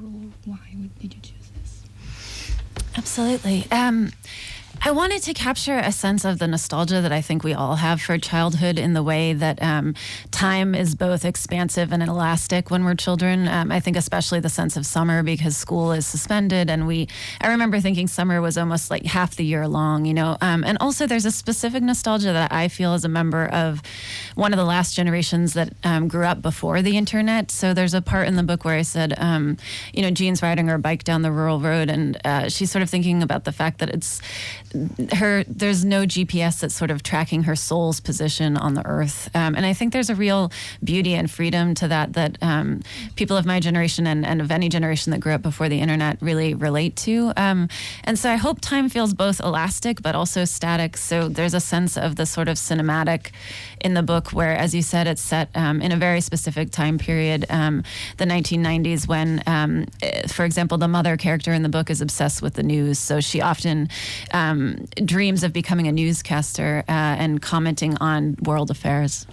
Absolutely. 2.97 3.67
Um, 3.71 4.13
I 4.83 4.91
wanted 4.91 5.23
to 5.23 5.35
capture 5.35 5.79
a 5.79 5.91
sense 5.91 6.25
of 6.25 6.39
the 6.39 6.47
nostalgia 6.47 7.01
that 7.01 7.13
I 7.13 7.23
think 7.23 7.43
we 7.43 7.55
all 7.55 7.77
have 7.77 8.03
for 8.03 8.19
childhood 8.19 8.79
in 8.79 8.93
the 8.93 9.03
way 9.03 9.33
that 9.33 9.63
um, 9.63 9.95
time 10.31 10.75
is 10.75 10.95
both 10.95 11.25
expansive 11.25 11.91
and 11.91 12.03
elastic 12.03 12.71
when 12.71 12.85
we're 12.85 12.95
children. 12.95 13.49
Um, 13.49 13.73
I 13.73 13.81
think 13.81 13.97
especially 13.97 14.41
the 14.41 14.51
sense 14.51 14.77
of 14.77 14.85
summer 14.85 15.23
because 15.23 15.57
school 15.57 15.93
is 15.93 16.07
suspended, 16.07 16.69
and 16.69 16.87
we. 16.87 17.09
I 17.41 17.49
remember 17.49 17.81
thinking 17.81 18.09
summer 18.09 18.41
was 18.43 18.59
almost 18.59 18.91
like 18.91 19.05
half 19.07 19.37
the 19.37 19.45
year 19.45 19.67
long, 19.67 20.05
you 20.05 20.13
know. 20.13 20.37
Um, 20.43 20.65
and 20.65 20.77
also, 20.81 21.07
there's 21.07 21.25
a 21.25 21.31
specific 21.31 21.83
nostalgia 21.83 22.33
that 22.33 22.53
I 22.53 22.69
feel 22.69 22.93
as 22.93 23.05
a 23.05 23.09
member 23.09 23.47
of 23.47 23.81
one 24.35 24.53
of 24.53 24.59
the 24.59 24.65
last 24.65 24.95
generations 24.95 25.55
that 25.55 25.73
um, 25.83 26.09
grew 26.09 26.27
up 26.27 26.43
before 26.43 26.83
the 26.83 26.99
internet. 26.99 27.51
So 27.51 27.73
there's 27.73 27.95
a 27.95 28.03
part 28.03 28.29
in 28.29 28.37
the 28.37 28.43
book 28.43 28.65
where 28.65 28.77
I 28.77 28.83
said, 28.83 29.15
um, 29.17 29.57
you 29.95 30.03
know, 30.03 30.11
Jean's 30.11 30.43
riding 30.43 30.69
her 30.69 30.79
bike 30.79 31.05
down 31.05 31.23
the 31.23 31.33
rural 31.33 31.59
road, 31.59 31.89
and 31.89 32.19
uh, 32.25 32.49
she's 32.51 32.71
sort 32.71 32.83
of 32.83 32.91
thinking 32.91 33.23
about 33.23 33.45
the 33.45 33.53
fact 33.53 33.79
that 33.79 33.89
it's 33.89 34.21
her 35.15 35.45
there's 35.45 35.85
no 35.85 36.05
GPS 36.05 36.61
that's 36.61 36.75
sort 36.75 36.91
of 36.91 37.03
tracking 37.03 37.45
her 37.45 37.57
soul's 37.57 38.01
position 38.01 38.57
on 38.57 38.75
the 38.75 38.87
earth. 38.87 39.31
Um, 39.35 39.55
and 39.55 39.65
I 39.65 39.73
think 39.73 39.93
there's 39.93 40.11
a 40.11 40.15
real 40.15 40.51
beauty 40.83 41.15
and 41.15 41.31
freedom 41.31 41.75
to 41.77 41.89
that 41.89 42.15
that 42.15 42.39
um, 42.43 42.83
people 43.17 43.37
of 43.37 43.47
my 43.47 43.61
generation 43.61 44.07
and, 44.07 44.27
and 44.27 44.41
of 44.41 44.51
any 44.51 44.69
generation 44.69 45.11
that 45.13 45.21
grew 45.21 45.33
up 45.33 45.43
before 45.43 45.69
the 45.69 45.81
internet 45.81 46.19
really 46.21 46.55
relate 46.55 46.97
to. 46.97 47.33
Um, 47.37 47.69
and 48.05 48.19
so 48.19 48.31
I 48.31 48.37
hope 48.37 48.61
time 48.61 48.89
feels 48.89 49.15
both 49.15 49.41
elastic 49.41 50.03
but 50.03 50.15
also 50.15 50.45
static. 50.45 50.97
So 50.97 51.29
there's 51.29 51.55
a 51.55 51.61
sense 51.61 51.97
of 51.97 52.17
the 52.17 52.27
sort 52.27 52.49
of 52.49 52.57
cinematic 52.57 53.31
in 53.81 53.95
the 53.95 54.03
book 54.03 54.31
where, 54.31 54.57
as 54.57 54.75
you 54.75 54.83
said, 54.83 55.07
it's 55.07 55.23
set 55.23 55.51
um, 55.55 55.83
in 55.83 55.93
a 55.93 55.97
very 55.97 56.21
specific 56.21 56.71
time 56.71 56.99
period, 56.99 57.45
um, 57.51 57.83
the 58.17 58.25
1990s, 58.25 59.07
when, 59.07 59.43
um, 59.47 59.87
eh, 60.03 60.27
for 60.27 60.45
example, 60.45 60.79
the 60.79 60.89
mother 60.89 61.17
character 61.17 61.53
in 61.53 61.63
the 61.63 61.69
book 61.69 61.91
is 61.91 62.01
obsessed 62.01 62.41
with 62.41 62.55
the 62.55 62.63
news. 62.63 62.99
So 62.99 63.21
she 63.21 63.43
often 63.43 63.89
um, 64.33 64.64
dreams 65.05 65.43
of 65.45 65.53
becoming 65.53 65.87
a 65.89 65.93
newscaster 65.93 66.85
uh, 66.89 66.93
and 66.93 67.41
commenting 67.41 67.97
on 67.99 68.37
world 68.43 68.71
affairs. 68.71 69.27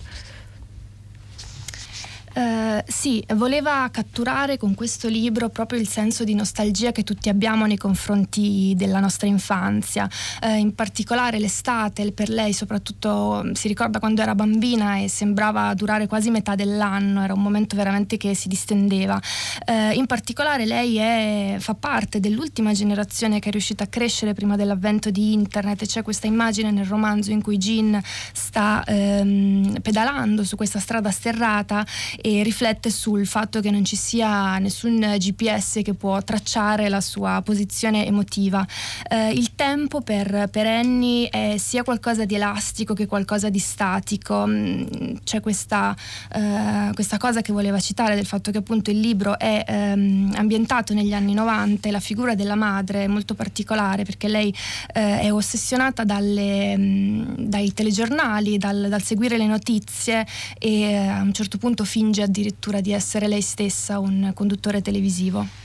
Uh, 2.33 2.81
sì, 2.87 3.21
voleva 3.35 3.89
catturare 3.91 4.57
con 4.57 4.73
questo 4.73 5.09
libro 5.09 5.49
proprio 5.49 5.79
il 5.79 5.87
senso 5.87 6.23
di 6.23 6.33
nostalgia 6.33 6.93
che 6.93 7.03
tutti 7.03 7.27
abbiamo 7.27 7.65
nei 7.65 7.75
confronti 7.75 8.73
della 8.77 9.01
nostra 9.01 9.27
infanzia, 9.27 10.09
uh, 10.43 10.55
in 10.55 10.73
particolare 10.73 11.39
l'estate 11.39 12.11
per 12.13 12.29
lei 12.29 12.53
soprattutto 12.53 13.49
si 13.53 13.67
ricorda 13.67 13.99
quando 13.99 14.21
era 14.21 14.33
bambina 14.33 14.97
e 14.97 15.09
sembrava 15.09 15.73
durare 15.73 16.07
quasi 16.07 16.31
metà 16.31 16.55
dell'anno, 16.55 17.21
era 17.21 17.33
un 17.33 17.41
momento 17.41 17.75
veramente 17.75 18.15
che 18.15 18.33
si 18.33 18.47
distendeva. 18.47 19.19
Uh, 19.67 19.93
in 19.93 20.05
particolare 20.05 20.65
lei 20.65 20.97
è, 20.97 21.55
fa 21.59 21.73
parte 21.73 22.21
dell'ultima 22.21 22.71
generazione 22.71 23.39
che 23.39 23.49
è 23.49 23.51
riuscita 23.51 23.83
a 23.83 23.87
crescere 23.87 24.33
prima 24.33 24.55
dell'avvento 24.55 25.09
di 25.11 25.33
internet 25.33 25.85
c'è 25.85 26.01
questa 26.01 26.27
immagine 26.27 26.71
nel 26.71 26.85
romanzo 26.85 27.31
in 27.31 27.41
cui 27.41 27.57
Jean 27.57 28.01
sta 28.31 28.83
um, 28.87 29.75
pedalando 29.81 30.45
su 30.45 30.55
questa 30.55 30.79
strada 30.79 31.11
sterrata 31.11 31.85
e 32.21 32.43
riflette 32.43 32.89
sul 32.89 33.25
fatto 33.25 33.59
che 33.61 33.71
non 33.71 33.83
ci 33.83 33.95
sia 33.95 34.57
nessun 34.59 34.99
GPS 35.17 35.81
che 35.83 35.93
può 35.93 36.21
tracciare 36.21 36.89
la 36.89 37.01
sua 37.01 37.41
posizione 37.43 38.05
emotiva. 38.05 38.65
Eh, 39.09 39.31
il 39.31 39.50
tempo 39.61 40.01
per, 40.01 40.47
per 40.49 40.65
Annie 40.65 41.29
è 41.29 41.55
sia 41.59 41.83
qualcosa 41.83 42.25
di 42.25 42.33
elastico 42.33 42.95
che 42.95 43.05
qualcosa 43.05 43.51
di 43.51 43.59
statico. 43.59 44.47
Mm, 44.47 45.17
c'è 45.23 45.39
questa, 45.39 45.95
eh, 46.33 46.89
questa 46.95 47.19
cosa 47.19 47.41
che 47.41 47.53
voleva 47.53 47.79
citare 47.79 48.15
del 48.15 48.25
fatto 48.25 48.49
che 48.49 48.57
appunto 48.57 48.89
il 48.89 48.99
libro 48.99 49.37
è 49.37 49.63
ehm, 49.67 50.33
ambientato 50.35 50.95
negli 50.95 51.13
anni 51.13 51.35
90 51.35 51.87
e 51.87 51.91
la 51.91 51.99
figura 51.99 52.33
della 52.33 52.55
madre 52.55 53.03
è 53.03 53.07
molto 53.07 53.35
particolare 53.35 54.03
perché 54.03 54.27
lei 54.27 54.51
eh, 54.93 55.19
è 55.19 55.31
ossessionata 55.31 56.05
dalle, 56.05 56.75
mh, 56.75 56.81
mm, 56.81 57.23
dai 57.37 57.71
telegiornali, 57.71 58.57
dal, 58.57 58.87
dal 58.89 59.03
seguire 59.03 59.37
le 59.37 59.45
notizie 59.45 60.25
e 60.57 60.81
eh, 60.81 61.07
a 61.07 61.21
un 61.21 61.33
certo 61.33 61.59
punto 61.59 61.83
finge 61.83 62.23
addirittura 62.23 62.81
di 62.81 62.93
essere 62.93 63.27
lei 63.27 63.41
stessa 63.41 63.99
un 63.99 64.31
conduttore 64.33 64.81
televisivo. 64.81 65.60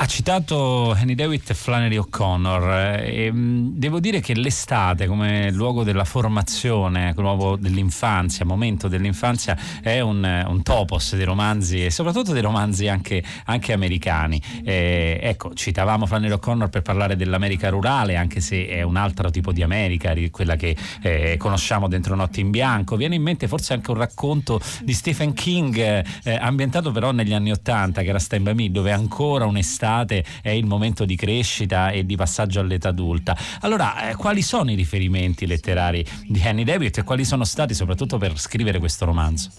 Ha 0.00 0.06
citato 0.06 0.94
Henry 0.94 1.16
Dewitt 1.16 1.50
e 1.50 1.54
Flannery 1.54 1.96
O'Connor 1.96 3.00
eh, 3.00 3.24
e 3.24 3.32
mm, 3.32 3.70
devo 3.78 3.98
dire 3.98 4.20
che 4.20 4.32
l'estate 4.32 5.08
come 5.08 5.50
luogo 5.50 5.82
della 5.82 6.04
formazione, 6.04 7.12
luogo 7.16 7.56
dell'infanzia, 7.56 8.44
momento 8.44 8.86
dell'infanzia 8.86 9.58
è 9.82 9.98
un, 9.98 10.44
un 10.46 10.62
topos 10.62 11.16
dei 11.16 11.24
romanzi 11.24 11.84
e 11.84 11.90
soprattutto 11.90 12.32
dei 12.32 12.42
romanzi 12.42 12.86
anche, 12.86 13.24
anche 13.46 13.72
americani. 13.72 14.40
Eh, 14.62 15.18
ecco, 15.20 15.52
citavamo 15.52 16.06
Flannery 16.06 16.34
O'Connor 16.34 16.68
per 16.68 16.82
parlare 16.82 17.16
dell'America 17.16 17.68
rurale, 17.68 18.14
anche 18.14 18.40
se 18.40 18.68
è 18.68 18.82
un 18.82 18.94
altro 18.94 19.30
tipo 19.30 19.50
di 19.50 19.64
America, 19.64 20.14
quella 20.30 20.54
che 20.54 20.76
eh, 21.02 21.34
conosciamo 21.36 21.88
dentro 21.88 22.14
Notte 22.14 22.38
in 22.38 22.50
Bianco. 22.50 22.94
Viene 22.94 23.16
in 23.16 23.22
mente 23.22 23.48
forse 23.48 23.72
anche 23.72 23.90
un 23.90 23.96
racconto 23.96 24.60
di 24.84 24.92
Stephen 24.92 25.32
King 25.32 25.76
eh, 26.22 26.38
ambientato 26.40 26.92
però 26.92 27.10
negli 27.10 27.34
anni 27.34 27.50
Ottanta, 27.50 28.02
che 28.02 28.10
era 28.10 28.20
Stand 28.20 28.48
By 28.48 28.70
dove 28.70 28.92
ancora 28.92 29.44
un'estate 29.44 29.86
l'estate 29.88 30.24
è 30.42 30.50
il 30.50 30.66
momento 30.66 31.04
di 31.04 31.16
crescita 31.16 31.90
e 31.90 32.04
di 32.04 32.16
passaggio 32.16 32.60
all'età 32.60 32.88
adulta. 32.88 33.36
Allora, 33.60 34.10
eh, 34.10 34.16
quali 34.16 34.42
sono 34.42 34.70
i 34.70 34.74
riferimenti 34.74 35.46
letterari 35.46 36.04
di 36.26 36.40
Henry 36.42 36.64
David 36.64 36.98
e 36.98 37.02
quali 37.02 37.24
sono 37.24 37.44
stati 37.44 37.74
soprattutto 37.74 38.18
per 38.18 38.38
scrivere 38.38 38.78
questo 38.78 39.04
romanzo? 39.04 39.50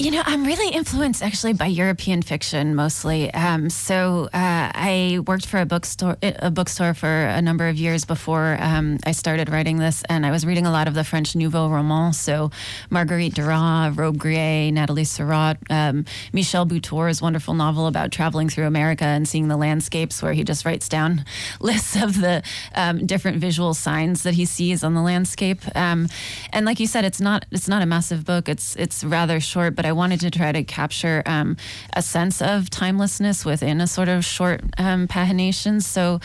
You 0.00 0.12
know, 0.12 0.22
I'm 0.24 0.44
really 0.44 0.72
influenced 0.72 1.24
actually 1.24 1.54
by 1.54 1.66
European 1.66 2.22
fiction 2.22 2.76
mostly. 2.76 3.34
Um, 3.34 3.68
so 3.68 4.28
uh, 4.32 4.70
I 4.72 5.18
worked 5.26 5.44
for 5.44 5.58
a 5.58 5.66
bookstore, 5.66 6.16
a 6.22 6.52
bookstore 6.52 6.94
for 6.94 7.08
a 7.08 7.42
number 7.42 7.66
of 7.66 7.76
years 7.76 8.04
before 8.04 8.56
um, 8.60 8.98
I 9.04 9.10
started 9.10 9.48
writing 9.48 9.78
this, 9.78 10.04
and 10.08 10.24
I 10.24 10.30
was 10.30 10.46
reading 10.46 10.66
a 10.66 10.70
lot 10.70 10.86
of 10.86 10.94
the 10.94 11.02
French 11.02 11.34
Nouveau 11.34 11.68
Roman. 11.68 12.12
So 12.12 12.52
Marguerite 12.90 13.34
Duras, 13.34 13.96
Robbe-Grillet, 13.96 14.72
Natalie 14.72 15.02
Surratt, 15.02 15.58
um, 15.68 16.04
Michel 16.32 16.64
Boutour's 16.64 17.20
wonderful 17.20 17.54
novel 17.54 17.88
about 17.88 18.12
traveling 18.12 18.48
through 18.48 18.66
America 18.66 19.04
and 19.04 19.26
seeing 19.26 19.48
the 19.48 19.56
landscapes, 19.56 20.22
where 20.22 20.32
he 20.32 20.44
just 20.44 20.64
writes 20.64 20.88
down 20.88 21.24
lists 21.60 22.00
of 22.00 22.20
the 22.20 22.44
um, 22.76 23.04
different 23.04 23.38
visual 23.38 23.74
signs 23.74 24.22
that 24.22 24.34
he 24.34 24.44
sees 24.44 24.84
on 24.84 24.94
the 24.94 25.02
landscape. 25.02 25.60
Um, 25.74 26.08
and 26.52 26.64
like 26.64 26.78
you 26.78 26.86
said, 26.86 27.04
it's 27.04 27.20
not 27.20 27.46
it's 27.50 27.66
not 27.66 27.82
a 27.82 27.86
massive 27.86 28.24
book. 28.24 28.48
It's 28.48 28.76
it's 28.76 29.02
rather 29.02 29.40
short, 29.40 29.74
but 29.74 29.87
I 29.88 29.92
wanted 29.92 30.20
to 30.20 30.30
try 30.30 30.52
to 30.52 30.62
capture 30.64 31.22
um, 31.24 31.56
a 31.94 32.02
sense 32.02 32.42
of 32.42 32.68
timelessness 32.68 33.44
within 33.44 33.80
a 33.80 33.86
sort 33.86 34.08
of 34.08 34.22
short 34.22 34.60
um, 34.76 35.08
pagination. 35.08 35.82
So, 35.82 36.20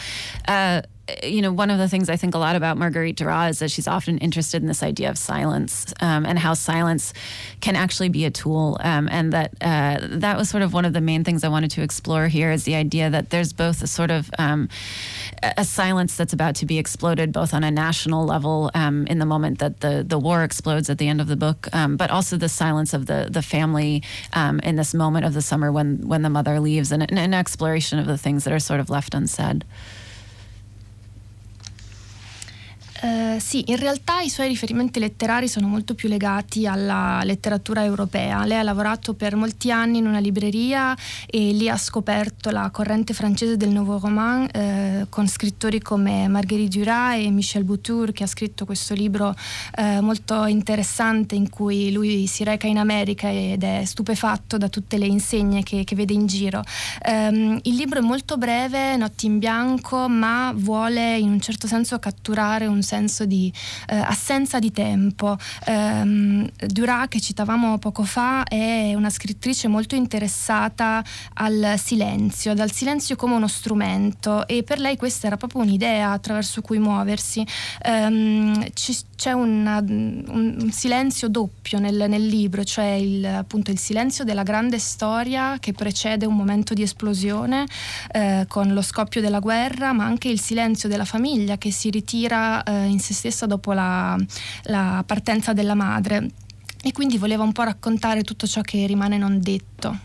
uh, 0.48 0.82
you 1.22 1.41
know, 1.41 1.51
one 1.51 1.69
of 1.69 1.77
the 1.77 1.89
things 1.89 2.10
I 2.10 2.15
think 2.15 2.33
a 2.33 2.38
lot 2.38 2.55
about 2.55 2.77
Marguerite 2.77 3.17
Duras 3.17 3.55
is 3.55 3.60
that 3.60 3.72
she's 3.72 3.89
often 3.89 4.17
interested 4.19 4.62
in 4.62 4.67
this 4.67 4.81
idea 4.81 5.10
of 5.10 5.17
silence 5.17 5.93
um, 6.00 6.25
and 6.25 6.39
how 6.39 6.53
silence 6.53 7.13
can 7.60 7.75
actually 7.75 8.07
be 8.07 8.24
a 8.24 8.31
tool. 8.31 8.77
Um, 8.79 9.10
and 9.12 9.33
that 9.33 9.53
uh, 9.60 10.00
that 10.01 10.38
was 10.38 10.50
sort 10.50 10.63
of 10.63 10.74
one 10.74 10.86
of 10.86 10.93
the 10.93 11.01
main 11.01 11.25
things 11.25 11.43
I 11.43 11.50
wanted 11.50 11.72
to 11.72 11.81
explore 11.81 12.27
here 12.27 12.51
is 12.51 12.63
the 12.63 12.75
idea 12.75 13.10
that 13.10 13.31
there's 13.31 13.51
both 13.51 13.81
a 13.81 13.88
sort 13.88 14.12
of 14.12 14.29
um, 14.39 14.69
a 15.57 15.65
silence 15.65 16.15
that's 16.15 16.31
about 16.31 16.55
to 16.55 16.65
be 16.65 16.77
exploded, 16.77 17.33
both 17.33 17.53
on 17.53 17.65
a 17.65 17.72
national 17.72 18.25
level 18.25 18.72
um, 18.74 19.05
in 19.07 19.19
the 19.19 19.25
moment 19.25 19.60
that 19.60 19.81
the 19.81 20.05
the 20.07 20.17
war 20.17 20.43
explodes 20.43 20.89
at 20.89 21.00
the 21.00 21.10
end 21.10 21.19
of 21.19 21.27
the 21.27 21.36
book, 21.36 21.67
um, 21.74 21.98
but 21.98 22.12
also 22.12 22.38
the 22.38 22.50
silence 22.50 22.93
of 22.93 23.07
the 23.07 23.27
the 23.29 23.41
family 23.41 24.03
um, 24.31 24.60
in 24.62 24.77
this 24.77 24.93
moment 24.93 25.25
of 25.25 25.33
the 25.33 25.41
summer 25.41 25.69
when 25.69 26.07
when 26.07 26.22
the 26.22 26.29
mother 26.29 26.62
leaves, 26.62 26.93
and 26.93 27.03
an 27.12 27.33
exploration 27.33 28.00
of 28.00 28.05
the 28.05 28.17
things 28.17 28.45
that 28.45 28.53
are 28.53 28.60
sort 28.60 28.79
of 28.79 28.89
left 28.89 29.13
unsaid. 29.13 29.65
Eh, 33.03 33.38
sì, 33.41 33.65
in 33.67 33.75
realtà 33.75 34.22
i 34.22 34.29
suoi 34.29 34.48
riferimenti 34.48 34.98
letterari 34.98 35.50
sono 35.50 35.67
molto 35.67 35.93
più 35.93 36.07
legati 36.07 36.65
alla 36.65 37.19
letteratura 37.25 37.83
europea. 37.83 38.45
Lei 38.45 38.57
ha 38.57 38.63
lavorato 38.63 39.13
per 39.13 39.36
molti 39.36 39.72
anni 39.72 39.98
in 39.98 40.07
una 40.07 40.19
libreria 40.19 40.95
e 41.25 41.51
lì 41.51 41.67
ha 41.67 41.75
scoperto 41.75 42.50
la 42.50 42.69
corrente 42.69 43.13
francese 43.13 43.57
del 43.57 43.72
Nouveau 43.72 44.00
Roman 44.00 44.48
eh, 44.53 45.07
con 45.10 45.27
scrittori 45.27 45.81
come 45.81 46.29
Marguerite 46.29 46.77
Duras 46.77 47.17
e 47.17 47.29
Michel 47.29 47.65
Boutour 47.65 48.13
che 48.13 48.24
ha 48.24 48.27
scritto 48.27 48.63
questo 48.63 48.93
libro 48.93 49.36
eh, 49.75 50.00
molto 50.00 50.45
interessante 50.45 51.36
in 51.36 51.50
cui 51.50 51.91
lui 51.91 52.25
si 52.27 52.45
reca 52.45 52.67
in 52.67 52.77
America 52.77 53.29
ed 53.29 53.63
è 53.63 53.83
stupefatto 53.83 54.57
da 54.57 54.69
tutte 54.69 54.98
le 54.98 55.07
insegne 55.07 55.62
che, 55.63 55.83
che 55.83 55.95
vede 55.95 56.13
in 56.13 56.25
giro. 56.25 56.63
Um, 57.05 57.60
il 57.63 57.75
libro 57.75 58.00
è 58.00 58.01
molto 58.01 58.38
breve, 58.38 58.95
notti 58.95 59.25
in 59.25 59.39
bianco, 59.39 60.07
ma 60.07 60.53
vuole 60.55 61.17
in 61.17 61.29
un 61.29 61.41
certo 61.41 61.67
senso 61.67 62.00
catturare 62.00 62.65
un 62.65 62.81
senso 62.93 63.25
di 63.25 63.51
eh, 63.88 63.95
assenza 63.95 64.59
di 64.59 64.71
tempo. 64.71 65.35
Um, 65.65 66.47
Duras, 66.67 67.07
che 67.09 67.19
citavamo 67.19 67.79
poco 67.79 68.03
fa, 68.03 68.43
è 68.43 68.93
una 68.93 69.09
scrittrice 69.09 69.67
molto 69.67 69.95
interessata 69.95 71.03
al 71.35 71.75
silenzio, 71.77 72.53
dal 72.53 72.71
silenzio 72.71 73.15
come 73.15 73.33
uno 73.33 73.47
strumento 73.47 74.45
e 74.47 74.62
per 74.63 74.79
lei 74.79 74.95
questa 74.95 75.27
era 75.27 75.38
proprio 75.38 75.62
un'idea 75.62 76.12
attraverso 76.12 76.62
cui 76.62 76.77
muoversi. 76.77 77.43
Um, 77.85 78.63
ci, 78.73 78.95
c'è 79.15 79.31
una, 79.31 79.79
un, 79.79 80.57
un, 80.59 80.71
silenzio 80.71 81.29
doppio 81.29 81.79
nel, 81.79 82.05
nel 82.09 82.25
libro, 82.25 82.63
cioè 82.63 82.91
il, 82.91 83.25
appunto 83.25 83.71
il 83.71 83.79
silenzio 83.79 84.23
della 84.23 84.43
grande 84.43 84.79
storia 84.79 85.57
che 85.59 85.71
precede 85.71 86.25
un 86.25 86.35
momento 86.35 86.73
di 86.73 86.81
esplosione 86.81 87.65
eh, 88.12 88.45
con 88.47 88.73
lo 88.73 88.81
scoppio 88.81 89.21
della 89.21 89.39
guerra, 89.39 89.93
ma 89.93 90.05
anche 90.05 90.27
il 90.27 90.39
silenzio 90.39 90.89
della 90.89 91.05
famiglia 91.05 91.57
che 91.57 91.71
si 91.71 91.89
ritira 91.89 92.62
eh, 92.63 92.82
in 92.85 92.99
se 92.99 93.13
stessa 93.13 93.45
dopo 93.45 93.73
la, 93.73 94.17
la 94.63 95.03
partenza 95.05 95.53
della 95.53 95.75
madre. 95.75 96.29
E 96.81 96.91
quindi 96.91 97.17
voleva 97.17 97.43
un 97.43 97.53
po' 97.53 97.63
raccontare 97.63 98.23
tutto 98.23 98.45
ciò 98.45 98.61
che 98.61 98.85
rimane 98.85 99.17
non 99.17 99.39
detto. 99.41 99.97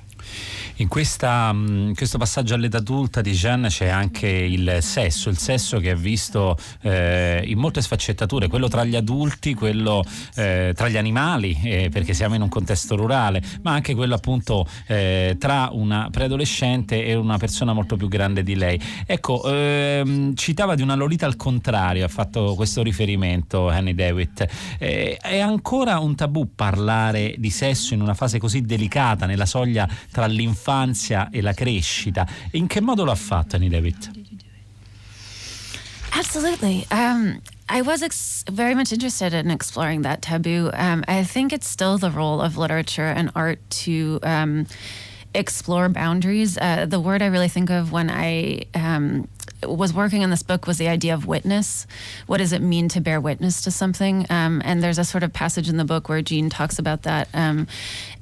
In, 0.80 0.86
questa, 0.86 1.50
in, 1.52 1.92
questo 1.96 2.18
passaggio 2.18 2.54
all'età 2.54 2.76
adulta 2.76 3.20
di 3.20 3.32
Jeanne 3.32 3.66
c'è 3.66 3.88
anche 3.88 4.28
il 4.28 4.78
sesso, 4.80 5.28
il 5.28 5.36
sesso 5.36 5.80
che 5.80 5.90
è 5.90 5.96
visto 5.96 6.56
eh, 6.82 7.42
in 7.44 7.58
molte 7.58 7.82
sfaccettature, 7.82 8.46
quello 8.46 8.68
tra 8.68 8.84
gli 8.84 8.94
adulti, 8.94 9.54
quello 9.54 10.04
eh, 10.36 10.72
tra 10.76 10.88
gli 10.88 10.96
animali, 10.96 11.58
eh, 11.64 11.88
perché 11.90 12.14
siamo 12.14 12.36
in 12.36 12.42
un 12.42 12.48
contesto 12.48 12.94
rurale, 12.94 13.42
ma 13.62 13.72
anche 13.72 13.96
quello 13.96 14.14
appunto 14.14 14.68
eh, 14.86 15.34
tra 15.36 15.70
una 15.72 16.10
preadolescente 16.12 17.04
e 17.04 17.16
una 17.16 17.38
persona 17.38 17.72
molto 17.72 17.96
più 17.96 18.06
grande 18.06 18.44
di 18.44 18.54
lei. 18.54 18.80
Ecco, 19.04 19.50
ehm, 19.50 20.36
citava 20.36 20.76
di 20.76 20.82
una 20.82 20.94
Lolita 20.94 21.26
al 21.26 21.34
contrario, 21.34 22.04
ha 22.04 22.08
fatto 22.08 22.54
questo 22.54 22.84
riferimento 22.84 23.68
Henry 23.68 23.94
Dewitt. 23.94 24.46
Eh, 24.78 25.16
è 25.20 25.40
ancora 25.40 25.98
un 25.98 26.14
tabù 26.14 26.54
parlare 26.54 27.34
di 27.36 27.50
sesso 27.50 27.94
in 27.94 28.00
una 28.00 28.14
fase 28.14 28.38
così 28.38 28.62
delicata, 28.62 29.26
nella 29.26 29.46
soglia 29.46 29.88
tra 30.12 30.26
l'infanzia 30.26 30.66
e 31.30 31.40
la 31.40 31.52
crescita. 31.52 32.26
In 32.52 32.66
che 32.66 32.80
modo 32.80 33.04
lo 33.04 33.10
ha 33.10 33.14
fatto 33.14 33.56
Annie 33.56 33.68
David? 33.68 34.10
Absolutely. 36.12 36.86
Um, 36.90 37.40
I 37.68 37.82
was 37.82 38.02
ex- 38.02 38.44
very 38.50 38.74
much 38.74 38.92
interested 38.92 39.32
in 39.34 39.50
exploring 39.50 40.02
that 40.02 40.20
taboo. 40.22 40.70
Um, 40.72 41.04
I 41.06 41.22
think 41.24 41.52
it's 41.52 41.68
still 41.68 41.98
the 41.98 42.10
role 42.10 42.40
of 42.40 42.56
literature 42.56 43.06
and 43.06 43.30
art 43.34 43.58
to 43.84 44.18
um, 44.22 44.66
explore 45.34 45.88
boundaries. 45.88 46.56
Uh, 46.58 46.86
the 46.86 46.98
word 46.98 47.22
I 47.22 47.26
really 47.26 47.48
think 47.48 47.70
of 47.70 47.92
when 47.92 48.10
I 48.10 48.62
um, 48.74 49.28
was 49.62 49.92
working 49.92 50.22
on 50.22 50.30
this 50.30 50.42
book 50.42 50.66
was 50.66 50.78
the 50.78 50.88
idea 50.88 51.14
of 51.14 51.26
witness. 51.26 51.86
What 52.26 52.38
does 52.38 52.52
it 52.52 52.62
mean 52.62 52.88
to 52.90 53.00
bear 53.00 53.20
witness 53.20 53.62
to 53.62 53.70
something? 53.70 54.26
Um, 54.30 54.62
and 54.64 54.82
there's 54.82 54.98
a 54.98 55.04
sort 55.04 55.22
of 55.22 55.32
passage 55.32 55.68
in 55.68 55.76
the 55.76 55.84
book 55.84 56.08
where 56.08 56.22
Jean 56.22 56.48
talks 56.48 56.78
about 56.78 57.02
that, 57.02 57.28
um, 57.34 57.66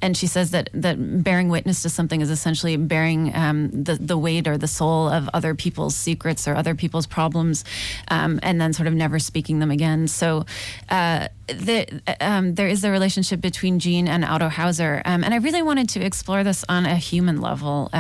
and 0.01 0.17
she 0.17 0.27
says 0.27 0.51
that 0.53 0.71
that 0.75 1.23
bearing 1.23 1.49
witness 1.49 1.83
to 1.83 1.91
something 1.91 2.21
is 2.21 2.31
essentially 2.31 2.77
bearing 2.77 3.35
um, 3.35 3.71
the 3.71 3.95
the 3.95 4.19
weight 4.19 4.49
or 4.49 4.57
the 4.57 4.69
soul 4.69 5.09
of 5.09 5.29
other 5.35 5.55
people's 5.55 5.97
secrets 5.97 6.49
or 6.49 6.55
other 6.55 6.75
people's 6.75 7.07
problems, 7.07 7.65
um, 8.09 8.41
and 8.43 8.61
then 8.61 8.73
sort 8.73 8.87
of 8.87 8.95
never 8.95 9.19
speaking 9.19 9.59
them 9.59 9.71
again. 9.71 10.09
So. 10.09 10.47
Uh, 10.89 11.29
the, 11.49 12.03
um, 12.21 12.55
there 12.55 12.67
is 12.67 12.83
a 12.85 12.91
relationship 12.91 13.41
between 13.41 13.79
Jean 13.79 14.09
and 14.09 14.25
Otto 14.25 14.49
Hauser, 14.49 15.03
um, 15.05 15.23
and 15.23 15.33
I 15.33 15.39
really 15.39 15.63
wanted 15.63 15.89
to 15.91 16.01
explore 16.01 16.43
this 16.43 16.65
on 16.69 16.87
a 16.87 16.97
human 16.97 17.41
level. 17.41 17.91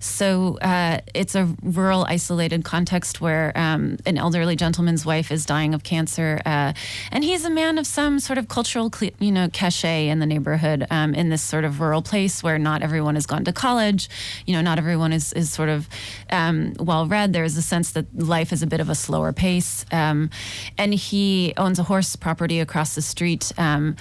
so 0.00 0.58
uh, 0.62 0.98
it's 1.14 1.34
a 1.34 1.48
rural, 1.62 2.04
isolated 2.08 2.64
context 2.64 3.20
where 3.20 3.52
um, 3.56 3.98
an 4.06 4.18
elderly 4.18 4.56
gentleman's 4.56 5.06
wife 5.06 5.30
is 5.30 5.46
dying 5.46 5.74
of 5.74 5.84
cancer, 5.84 6.40
uh, 6.44 6.72
and 7.12 7.24
he's 7.24 7.44
a 7.44 7.50
man 7.50 7.78
of 7.78 7.86
some 7.86 8.18
sort 8.18 8.38
of 8.38 8.48
cultural, 8.48 8.90
you 9.18 9.32
know, 9.32 9.48
cachet 9.52 10.08
in 10.08 10.18
the 10.18 10.26
neighborhood 10.26 10.86
um, 10.90 11.14
in 11.14 11.28
this 11.28 11.42
sort 11.42 11.64
of 11.64 11.80
rural 11.80 12.02
place 12.02 12.42
where 12.42 12.58
not 12.58 12.82
everyone 12.82 13.14
has 13.14 13.26
gone 13.26 13.44
to 13.44 13.52
college, 13.52 14.08
you 14.46 14.54
know, 14.54 14.60
not 14.60 14.78
everyone 14.78 15.12
is 15.12 15.32
is 15.32 15.50
sort 15.50 15.68
of 15.68 15.88
um, 16.30 16.74
well 16.78 17.06
read. 17.06 17.32
There 17.32 17.44
is 17.44 17.56
a 17.56 17.62
sense 17.62 17.92
that 17.92 18.06
life 18.16 18.52
is 18.52 18.62
a 18.62 18.66
bit 18.66 18.80
of 18.80 18.88
a 18.88 18.94
slower 18.94 19.32
pace, 19.32 19.84
um, 19.92 20.30
and 20.78 20.92
he 20.92 21.54
owns 21.56 21.78
a 21.78 21.84
horse 21.84 22.16
property 22.16 22.55
across 22.60 22.94
the 22.94 23.02
street, 23.02 23.52
um, 23.58 23.96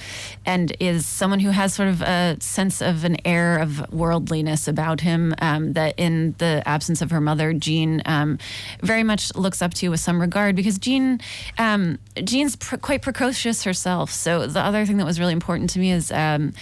and 0.46 0.76
is 0.80 1.06
someone 1.06 1.40
who 1.40 1.50
has 1.50 1.74
sort 1.74 1.90
of 1.90 2.02
a 2.02 2.38
sense 2.40 2.82
of 2.82 3.04
an 3.04 3.18
air 3.26 3.58
of 3.58 3.92
worldliness 3.92 4.68
about 4.68 5.02
him 5.02 5.34
um, 5.40 5.74
that 5.74 5.96
in 5.98 6.36
the 6.38 6.62
absence 6.66 7.02
of 7.02 7.12
her 7.12 7.22
mother, 7.22 7.54
Jean 7.54 8.02
um, 8.06 8.38
very 8.82 9.04
much 9.04 9.34
looks 9.36 9.62
up 9.62 9.74
to 9.76 9.90
with 9.90 10.00
some 10.00 10.20
regard 10.20 10.56
because 10.56 10.78
Jean 10.78 11.20
um, 11.58 12.00
Jean's 12.24 12.56
pr- 12.56 12.78
quite 12.78 13.02
precocious 13.02 13.64
herself. 13.64 14.12
So 14.12 14.48
the 14.48 14.62
other 14.62 14.86
thing 14.86 14.98
that 14.98 15.06
was 15.06 15.20
really 15.20 15.34
important 15.34 15.70
to 15.72 15.80
me 15.80 15.92
is, 15.92 16.12
um, 16.12 16.54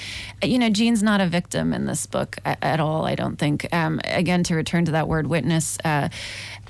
you 0.44 0.60
know, 0.60 0.70
Jean's 0.70 1.04
not 1.04 1.22
a 1.22 1.28
victim 1.28 1.74
in 1.74 1.86
this 1.86 2.06
book 2.06 2.38
at, 2.46 2.58
at 2.62 2.80
all. 2.80 3.06
I 3.06 3.16
don't 3.16 3.38
think. 3.38 3.68
Again, 3.72 4.44
to 4.44 4.56
return 4.56 4.86
to 4.86 4.92
that 4.92 5.08
word 5.08 5.28
witness. 5.28 5.78
Uh, 5.84 6.10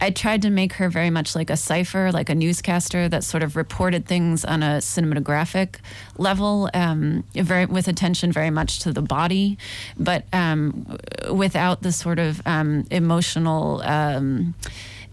I 0.02 0.10
tried 0.10 0.42
to 0.42 0.50
make 0.50 0.74
her 0.74 0.90
very 0.90 1.10
much 1.10 1.36
like 1.36 1.50
a 1.50 1.58
cipher, 1.58 2.12
like 2.12 2.30
a 2.30 2.36
newscaster 2.36 3.08
that 3.10 3.24
sort 3.24 3.44
of 3.44 3.56
reported 3.56 4.06
things 4.06 4.44
on 4.44 4.64
a 4.64 4.82
cinematographic 5.14 5.76
level, 6.18 6.70
um, 6.74 7.24
very 7.34 7.66
with 7.66 7.88
attention 7.88 8.32
very 8.32 8.50
much 8.50 8.80
to 8.80 8.92
the 8.92 9.02
body, 9.02 9.58
but 9.98 10.26
um, 10.34 10.98
without 11.32 11.82
the 11.82 11.92
sort 11.92 12.20
of 12.20 12.42
um, 12.46 12.86
emotional 12.92 13.82
um, 13.84 14.54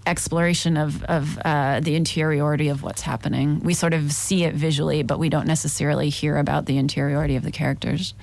exploration 0.07 0.77
of, 0.77 1.05
of 1.05 1.39
uh, 1.45 1.81
the 1.81 1.95
interiority 1.95 2.69
of 2.69 2.83
what's 2.83 3.03
happening. 3.03 3.61
We 3.61 3.75
sort 3.75 3.95
of 3.95 4.13
see 4.13 4.45
it 4.45 4.55
visually, 4.55 5.03
but 5.03 5.19
we 5.19 5.29
don't 5.29 5.47
necessarily 5.47 6.09
hear 6.09 6.37
about 6.39 6.67
the 6.67 6.79
interiority 6.79 7.37
of 7.37 7.43
the 7.43 7.53
characters. 7.53 8.15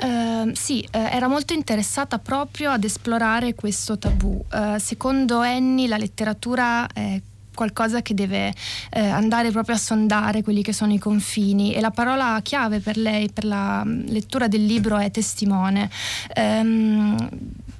Uh, 0.00 0.52
sì, 0.54 0.86
uh, 0.94 1.08
era 1.10 1.26
molto 1.26 1.54
interessata 1.54 2.18
proprio 2.18 2.70
ad 2.70 2.84
esplorare 2.84 3.54
questo 3.54 3.98
tabù. 3.98 4.44
Uh, 4.48 4.78
secondo 4.78 5.40
Annie 5.40 5.88
la 5.88 5.96
letteratura 5.96 6.86
è 6.86 7.20
qualcosa 7.58 8.02
che 8.02 8.14
deve 8.14 8.54
eh, 8.90 9.00
andare 9.00 9.50
proprio 9.50 9.74
a 9.74 9.78
sondare 9.78 10.44
quelli 10.44 10.62
che 10.62 10.72
sono 10.72 10.92
i 10.92 10.98
confini 10.98 11.74
e 11.74 11.80
la 11.80 11.90
parola 11.90 12.38
chiave 12.40 12.78
per 12.78 12.96
lei, 12.96 13.28
per 13.32 13.44
la 13.44 13.82
mm, 13.84 14.06
lettura 14.06 14.46
del 14.46 14.64
libro 14.64 14.96
è 14.96 15.10
testimone. 15.10 15.90
Um, 16.36 17.16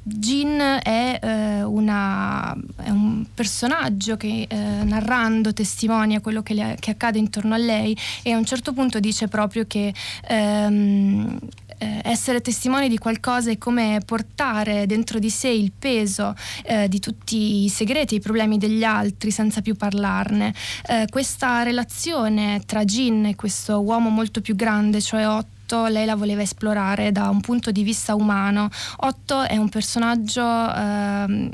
Jean 0.02 0.80
è, 0.82 1.20
eh, 1.22 1.62
una, 1.62 2.56
è, 2.82 2.90
un 2.90 3.24
personaggio 3.32 4.16
che 4.16 4.46
eh, 4.48 4.56
narrando 4.56 5.52
testimonia 5.52 6.20
quello 6.20 6.42
che, 6.42 6.54
le, 6.54 6.76
che, 6.80 6.92
accade 6.92 7.18
intorno 7.18 7.54
a 7.54 7.58
lei 7.58 7.96
e 8.22 8.32
a 8.32 8.38
un 8.38 8.44
certo 8.44 8.72
punto 8.72 8.98
dice 9.00 9.28
proprio 9.28 9.66
che 9.66 9.92
ehm, 10.28 11.38
eh, 11.78 12.00
essere 12.02 12.40
testimoni 12.40 12.88
di 12.88 12.98
qualcosa 12.98 13.50
è 13.50 13.58
come 13.58 14.00
portare 14.04 14.86
dentro 14.86 15.18
di 15.18 15.30
sé 15.30 15.48
il 15.48 15.72
peso 15.76 16.34
eh, 16.64 16.88
di 16.88 17.00
tutti 17.00 17.64
i 17.64 17.68
segreti, 17.68 18.16
i 18.16 18.20
problemi 18.20 18.58
degli 18.58 18.84
altri 18.84 19.30
senza 19.30 19.60
più 19.60 19.76
parlarne. 19.76 20.54
Eh, 20.86 21.06
questa 21.10 21.62
relazione 21.62 22.62
tra 22.66 22.84
Jean 22.84 23.26
e 23.26 23.34
questo 23.34 23.80
uomo 23.80 24.08
molto 24.08 24.40
più 24.40 24.54
grande, 24.54 25.00
cioè 25.00 25.26
Otto, 25.28 25.56
Otto 25.68 25.86
lei 25.88 26.06
la 26.06 26.16
voleva 26.16 26.40
esplorare 26.40 27.12
da 27.12 27.28
un 27.28 27.42
punto 27.42 27.70
di 27.70 27.82
vista 27.82 28.14
umano. 28.14 28.70
Otto 29.00 29.42
è 29.42 29.58
un 29.58 29.68
personaggio 29.68 30.40
eh, 30.42 31.50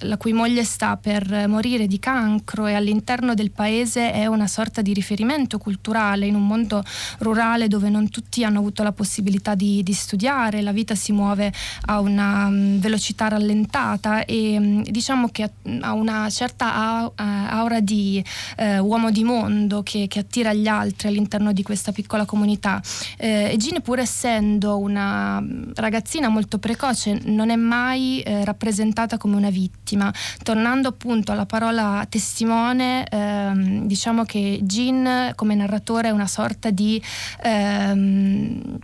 la 0.00 0.16
cui 0.16 0.32
moglie 0.32 0.64
sta 0.64 0.96
per 0.96 1.46
morire 1.48 1.86
di 1.86 1.98
cancro 1.98 2.66
e 2.66 2.74
all'interno 2.74 3.34
del 3.34 3.50
paese 3.50 4.12
è 4.12 4.26
una 4.26 4.46
sorta 4.46 4.82
di 4.82 4.92
riferimento 4.92 5.58
culturale 5.58 6.26
in 6.26 6.34
un 6.34 6.46
mondo 6.46 6.82
rurale 7.18 7.68
dove 7.68 7.88
non 7.88 8.08
tutti 8.10 8.44
hanno 8.44 8.58
avuto 8.58 8.82
la 8.82 8.92
possibilità 8.92 9.54
di, 9.54 9.82
di 9.82 9.92
studiare, 9.92 10.62
la 10.62 10.72
vita 10.72 10.94
si 10.94 11.12
muove 11.12 11.52
a 11.86 12.00
una 12.00 12.46
um, 12.46 12.78
velocità 12.78 13.28
rallentata 13.28 14.24
e 14.24 14.56
um, 14.58 14.82
diciamo 14.82 15.28
che 15.28 15.50
ha 15.80 15.92
una 15.92 16.28
certa 16.30 17.10
aura 17.14 17.80
di 17.80 18.22
uh, 18.58 18.84
uomo 18.84 19.10
di 19.10 19.24
mondo 19.24 19.82
che, 19.82 20.06
che, 20.08 20.18
attira 20.18 20.52
gli 20.52 20.66
altri 20.66 21.08
all'interno 21.08 21.52
di 21.52 21.62
questa 21.62 21.92
piccola 21.92 22.24
comunità. 22.24 22.82
Eh, 23.16 23.52
e 23.52 23.56
Gine 23.56 23.80
pur 23.80 23.98
essendo 23.98 24.78
una 24.78 25.42
ragazzina 25.74 26.28
molto 26.28 26.58
precoce 26.58 27.20
non 27.24 27.50
è 27.50 27.56
mai 27.56 28.20
eh, 28.20 28.44
rappresentata 28.44 29.16
come 29.16 29.36
una 29.36 29.50
vittima 29.50 29.85
vittima. 29.86 30.12
Tornando 30.42 30.88
appunto 30.88 31.30
alla 31.30 31.46
parola 31.46 32.04
testimone, 32.08 33.06
ehm, 33.08 33.86
diciamo 33.86 34.24
che 34.24 34.58
Jean 34.62 35.32
come 35.36 35.54
narratore 35.54 36.08
è 36.08 36.10
una 36.10 36.26
sorta 36.26 36.70
di... 36.70 37.00
Ehm, 37.42 38.78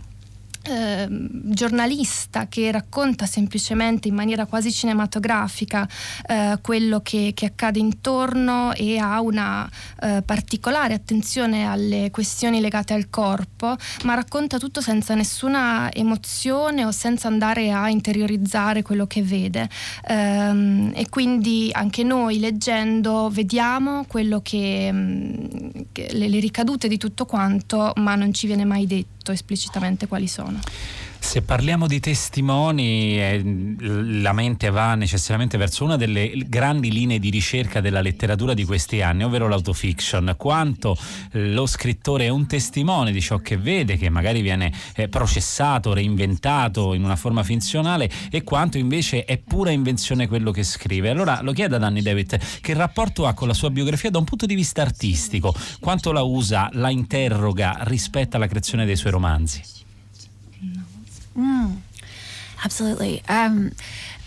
eh, 0.63 1.07
giornalista 1.09 2.47
che 2.47 2.71
racconta 2.71 3.25
semplicemente 3.25 4.07
in 4.07 4.15
maniera 4.15 4.45
quasi 4.45 4.71
cinematografica 4.71 5.87
eh, 6.27 6.57
quello 6.61 7.01
che, 7.01 7.31
che, 7.33 7.45
accade 7.45 7.79
intorno 7.79 8.73
e 8.73 8.97
ha 8.97 9.19
una 9.21 9.69
eh, 10.01 10.21
particolare 10.25 10.93
attenzione 10.93 11.65
alle 11.65 12.09
questioni 12.11 12.61
legate 12.61 12.93
al 12.93 13.09
corpo, 13.09 13.75
ma 14.03 14.13
racconta 14.13 14.57
tutto 14.57 14.81
senza 14.81 15.15
nessuna 15.15 15.91
emozione 15.91 16.85
o 16.85 16.91
senza 16.91 17.27
andare 17.27 17.71
a 17.71 17.89
interiorizzare 17.89 18.81
quello 18.81 19.05
che 19.05 19.21
vede. 19.21 19.69
Ehm, 20.07 20.91
e 20.95 21.09
quindi 21.09 21.69
anche 21.73 22.03
noi 22.03 22.39
leggendo 22.39 23.29
vediamo 23.29 24.05
quello 24.07 24.41
che, 24.41 24.89
mm, 24.91 25.69
che 25.91 26.09
le, 26.11 26.27
le 26.29 26.39
ricadute 26.39 26.87
di 26.87 26.97
tutto 26.97 27.25
quanto, 27.25 27.93
ma 27.97 28.15
non 28.15 28.33
ci 28.33 28.47
viene 28.47 28.65
mai 28.65 28.87
detto 28.87 29.22
detto 29.23 29.31
esplicitamente 29.31 30.07
quali 30.07 30.27
sono. 30.27 30.59
Se 31.23 31.41
parliamo 31.41 31.87
di 31.87 31.99
testimoni, 31.99 33.19
eh, 33.19 33.41
la 33.79 34.33
mente 34.33 34.69
va 34.69 34.93
necessariamente 34.93 35.57
verso 35.57 35.83
una 35.83 35.95
delle 35.95 36.31
grandi 36.45 36.91
linee 36.91 37.17
di 37.17 37.31
ricerca 37.31 37.81
della 37.81 38.01
letteratura 38.01 38.53
di 38.53 38.65
questi 38.65 39.01
anni, 39.01 39.23
ovvero 39.23 39.47
l'autofiction. 39.47 40.35
Quanto 40.37 40.95
lo 41.31 41.65
scrittore 41.65 42.25
è 42.25 42.29
un 42.29 42.45
testimone 42.45 43.11
di 43.11 43.19
ciò 43.19 43.39
che 43.39 43.57
vede, 43.57 43.97
che 43.97 44.09
magari 44.09 44.41
viene 44.41 44.71
eh, 44.95 45.07
processato, 45.07 45.93
reinventato 45.93 46.93
in 46.93 47.03
una 47.03 47.15
forma 47.15 47.41
finzionale, 47.41 48.11
e 48.29 48.43
quanto 48.43 48.77
invece 48.77 49.25
è 49.25 49.39
pura 49.39 49.71
invenzione 49.71 50.27
quello 50.27 50.51
che 50.51 50.63
scrive. 50.63 51.09
Allora 51.09 51.41
lo 51.41 51.53
chiedo 51.53 51.77
ad 51.77 51.83
Annie 51.83 52.03
David 52.03 52.37
che 52.61 52.73
rapporto 52.75 53.25
ha 53.25 53.33
con 53.33 53.47
la 53.47 53.55
sua 53.55 53.71
biografia 53.71 54.11
da 54.11 54.19
un 54.19 54.25
punto 54.25 54.45
di 54.45 54.53
vista 54.53 54.83
artistico, 54.83 55.55
quanto 55.79 56.11
la 56.11 56.21
usa, 56.21 56.69
la 56.73 56.91
interroga 56.91 57.77
rispetto 57.85 58.35
alla 58.35 58.47
creazione 58.47 58.85
dei 58.85 58.97
suoi 58.97 59.13
romanzi. 59.13 59.82
Mm, 61.37 61.77
absolutely. 62.63 63.23
Um, 63.27 63.71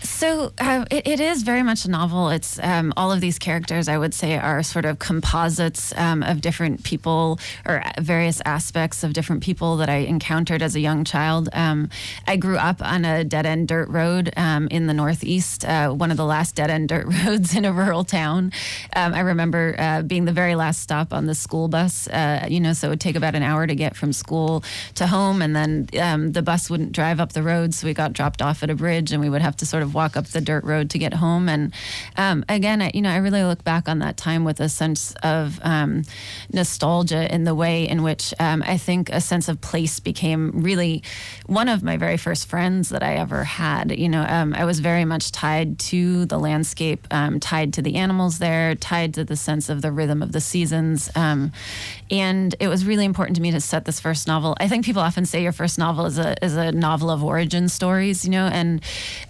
so 0.01 0.51
uh, 0.59 0.85
it, 0.91 1.07
it 1.07 1.19
is 1.19 1.43
very 1.43 1.63
much 1.63 1.85
a 1.85 1.89
novel. 1.89 2.29
It's 2.29 2.59
um, 2.59 2.93
all 2.95 3.11
of 3.11 3.21
these 3.21 3.39
characters, 3.39 3.87
I 3.87 3.97
would 3.97 4.13
say, 4.13 4.37
are 4.37 4.61
sort 4.63 4.85
of 4.85 4.99
composites 4.99 5.93
um, 5.97 6.23
of 6.23 6.41
different 6.41 6.83
people 6.83 7.39
or 7.65 7.83
various 7.99 8.41
aspects 8.45 9.03
of 9.03 9.13
different 9.13 9.43
people 9.43 9.77
that 9.77 9.89
I 9.89 9.97
encountered 9.97 10.61
as 10.61 10.75
a 10.75 10.79
young 10.79 11.03
child. 11.03 11.49
Um, 11.53 11.89
I 12.27 12.37
grew 12.37 12.57
up 12.57 12.81
on 12.81 13.05
a 13.05 13.23
dead 13.23 13.45
end 13.45 13.67
dirt 13.67 13.89
road 13.89 14.31
um, 14.37 14.67
in 14.69 14.87
the 14.87 14.93
Northeast, 14.93 15.65
uh, 15.65 15.89
one 15.89 16.11
of 16.11 16.17
the 16.17 16.25
last 16.25 16.55
dead 16.55 16.69
end 16.69 16.89
dirt 16.89 17.05
roads 17.25 17.55
in 17.55 17.65
a 17.65 17.73
rural 17.73 18.03
town. 18.03 18.51
Um, 18.95 19.13
I 19.13 19.21
remember 19.21 19.75
uh, 19.77 20.01
being 20.03 20.25
the 20.25 20.31
very 20.31 20.55
last 20.55 20.81
stop 20.81 21.13
on 21.13 21.25
the 21.25 21.35
school 21.35 21.67
bus, 21.67 22.07
uh, 22.07 22.45
you 22.49 22.59
know, 22.59 22.73
so 22.73 22.87
it 22.87 22.89
would 22.91 23.01
take 23.01 23.15
about 23.15 23.35
an 23.35 23.43
hour 23.43 23.65
to 23.65 23.75
get 23.75 23.95
from 23.95 24.13
school 24.13 24.63
to 24.95 25.07
home, 25.07 25.41
and 25.41 25.55
then 25.55 25.87
the 26.31 26.41
bus 26.41 26.69
wouldn't 26.69 26.91
drive 26.91 27.19
up 27.19 27.33
the 27.33 27.43
road, 27.43 27.73
so 27.73 27.87
we 27.87 27.93
got 27.93 28.13
dropped 28.13 28.41
off 28.41 28.63
at 28.63 28.69
a 28.69 28.75
bridge 28.75 29.11
and 29.11 29.21
we 29.21 29.29
would 29.29 29.41
have 29.41 29.55
to 29.57 29.65
sort 29.65 29.83
of 29.83 29.86
walk 29.93 30.17
up 30.17 30.27
the 30.27 30.41
dirt 30.41 30.63
road 30.63 30.89
to 30.91 30.99
get 30.99 31.13
home. 31.13 31.49
And 31.49 31.73
um, 32.15 32.45
again, 32.49 32.81
I, 32.81 32.91
you 32.93 33.01
know, 33.01 33.11
I 33.11 33.17
really 33.17 33.43
look 33.43 33.63
back 33.63 33.87
on 33.87 33.99
that 33.99 34.17
time 34.17 34.43
with 34.43 34.59
a 34.59 34.69
sense 34.69 35.13
of 35.23 35.59
um, 35.63 36.03
nostalgia 36.51 37.33
in 37.33 37.43
the 37.43 37.55
way 37.55 37.87
in 37.87 38.03
which 38.03 38.33
um, 38.39 38.63
I 38.65 38.77
think 38.77 39.09
a 39.09 39.21
sense 39.21 39.47
of 39.47 39.61
place 39.61 39.99
became 39.99 40.61
really 40.61 41.03
one 41.45 41.69
of 41.69 41.83
my 41.83 41.97
very 41.97 42.17
first 42.17 42.47
friends 42.47 42.89
that 42.89 43.03
I 43.03 43.15
ever 43.15 43.43
had. 43.43 43.97
You 43.97 44.09
know, 44.09 44.25
um, 44.27 44.53
I 44.53 44.65
was 44.65 44.79
very 44.79 45.05
much 45.05 45.31
tied 45.31 45.79
to 45.79 46.25
the 46.25 46.37
landscape, 46.37 47.07
um, 47.11 47.39
tied 47.39 47.73
to 47.73 47.81
the 47.81 47.95
animals 47.95 48.39
there, 48.39 48.75
tied 48.75 49.13
to 49.15 49.23
the 49.23 49.35
sense 49.35 49.69
of 49.69 49.81
the 49.81 49.91
rhythm 49.91 50.21
of 50.21 50.31
the 50.31 50.41
seasons. 50.41 51.09
Um, 51.15 51.51
and 52.11 52.55
it 52.59 52.67
was 52.67 52.85
really 52.85 53.05
important 53.05 53.35
to 53.37 53.41
me 53.41 53.51
to 53.51 53.61
set 53.61 53.85
this 53.85 53.99
first 53.99 54.27
novel. 54.27 54.55
I 54.59 54.67
think 54.67 54.85
people 54.85 55.01
often 55.01 55.25
say 55.25 55.43
your 55.43 55.51
first 55.51 55.77
novel 55.77 56.05
is 56.05 56.17
a 56.17 56.43
is 56.43 56.55
a 56.55 56.71
novel 56.71 57.09
of 57.09 57.23
origin 57.23 57.69
stories, 57.69 58.25
you 58.25 58.31
know, 58.31 58.47
and 58.47 58.81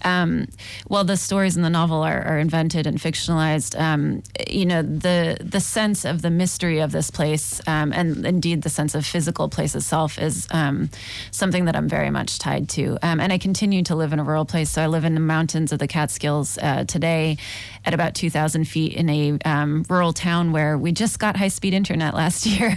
um, 0.04 0.47
while 0.86 1.04
the 1.04 1.16
stories 1.16 1.56
in 1.56 1.62
the 1.62 1.70
novel 1.70 2.02
are, 2.02 2.22
are 2.22 2.38
invented 2.38 2.86
and 2.86 2.98
fictionalized, 2.98 3.78
um, 3.78 4.22
you 4.48 4.66
know, 4.66 4.82
the 4.82 5.36
the 5.40 5.60
sense 5.60 6.04
of 6.04 6.22
the 6.22 6.30
mystery 6.30 6.80
of 6.80 6.92
this 6.92 7.10
place, 7.10 7.60
um, 7.66 7.92
and 7.92 8.24
indeed 8.26 8.62
the 8.62 8.68
sense 8.70 8.94
of 8.94 9.04
physical 9.04 9.48
place 9.48 9.74
itself, 9.74 10.18
is 10.18 10.46
um, 10.50 10.90
something 11.30 11.66
that 11.66 11.76
I'm 11.76 11.88
very 11.88 12.10
much 12.10 12.38
tied 12.38 12.68
to. 12.70 12.98
Um, 13.02 13.20
and 13.20 13.32
I 13.32 13.38
continue 13.38 13.82
to 13.84 13.94
live 13.94 14.12
in 14.12 14.18
a 14.18 14.24
rural 14.24 14.44
place, 14.44 14.70
so 14.70 14.82
I 14.82 14.86
live 14.86 15.04
in 15.04 15.14
the 15.14 15.20
mountains 15.20 15.72
of 15.72 15.78
the 15.78 15.88
Catskills 15.88 16.58
uh, 16.58 16.84
today, 16.84 17.36
at 17.84 17.94
about 17.94 18.14
2,000 18.14 18.66
feet 18.66 18.94
in 18.94 19.08
a 19.08 19.38
um, 19.44 19.84
rural 19.88 20.12
town 20.12 20.52
where 20.52 20.76
we 20.76 20.92
just 20.92 21.18
got 21.18 21.36
high 21.36 21.48
speed 21.48 21.74
internet 21.74 22.14
last 22.14 22.46
year, 22.58 22.76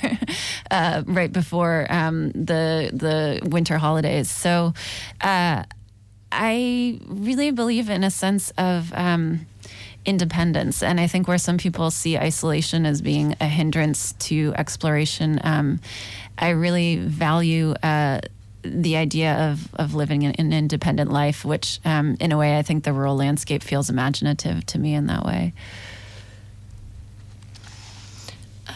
uh, 0.70 1.04
right 1.06 1.32
before 1.32 1.88
the 1.90 2.90
the 2.94 3.50
winter 3.50 3.78
holidays. 3.78 4.30
So. 4.30 4.74
Uh, 5.20 5.64
I 6.32 7.00
really 7.08 7.52
believe 7.52 7.90
in 7.90 8.04
a 8.04 8.12
sense 8.12 8.52
of 8.58 8.94
um, 8.94 9.46
independence. 10.06 10.82
And 10.84 11.00
I 11.00 11.08
think 11.08 11.28
where 11.28 11.38
some 11.38 11.58
people 11.58 11.92
see 11.92 12.18
isolation 12.18 12.86
as 12.86 13.02
being 13.02 13.36
a 13.40 13.48
hindrance 13.48 14.14
to 14.14 14.54
exploration, 14.58 15.40
um, 15.44 15.80
I 16.38 16.50
really 16.50 16.98
value. 16.98 17.74
Uh, 17.84 18.22
the 18.64 18.96
idea 18.96 19.50
of, 19.50 19.74
of 19.74 19.96
living 19.96 20.24
an, 20.24 20.54
independent 20.54 21.12
life, 21.12 21.44
which 21.44 21.80
um, 21.84 22.16
in 22.20 22.32
a 22.32 22.38
way 22.38 22.60
I 22.60 22.62
think 22.62 22.84
the 22.84 22.94
rural 22.94 23.16
landscape 23.16 23.64
feels 23.64 23.90
imaginative 23.90 24.66
to 24.68 24.78
me 24.78 24.94
in 24.94 25.08
that 25.08 25.26
way. 25.26 25.54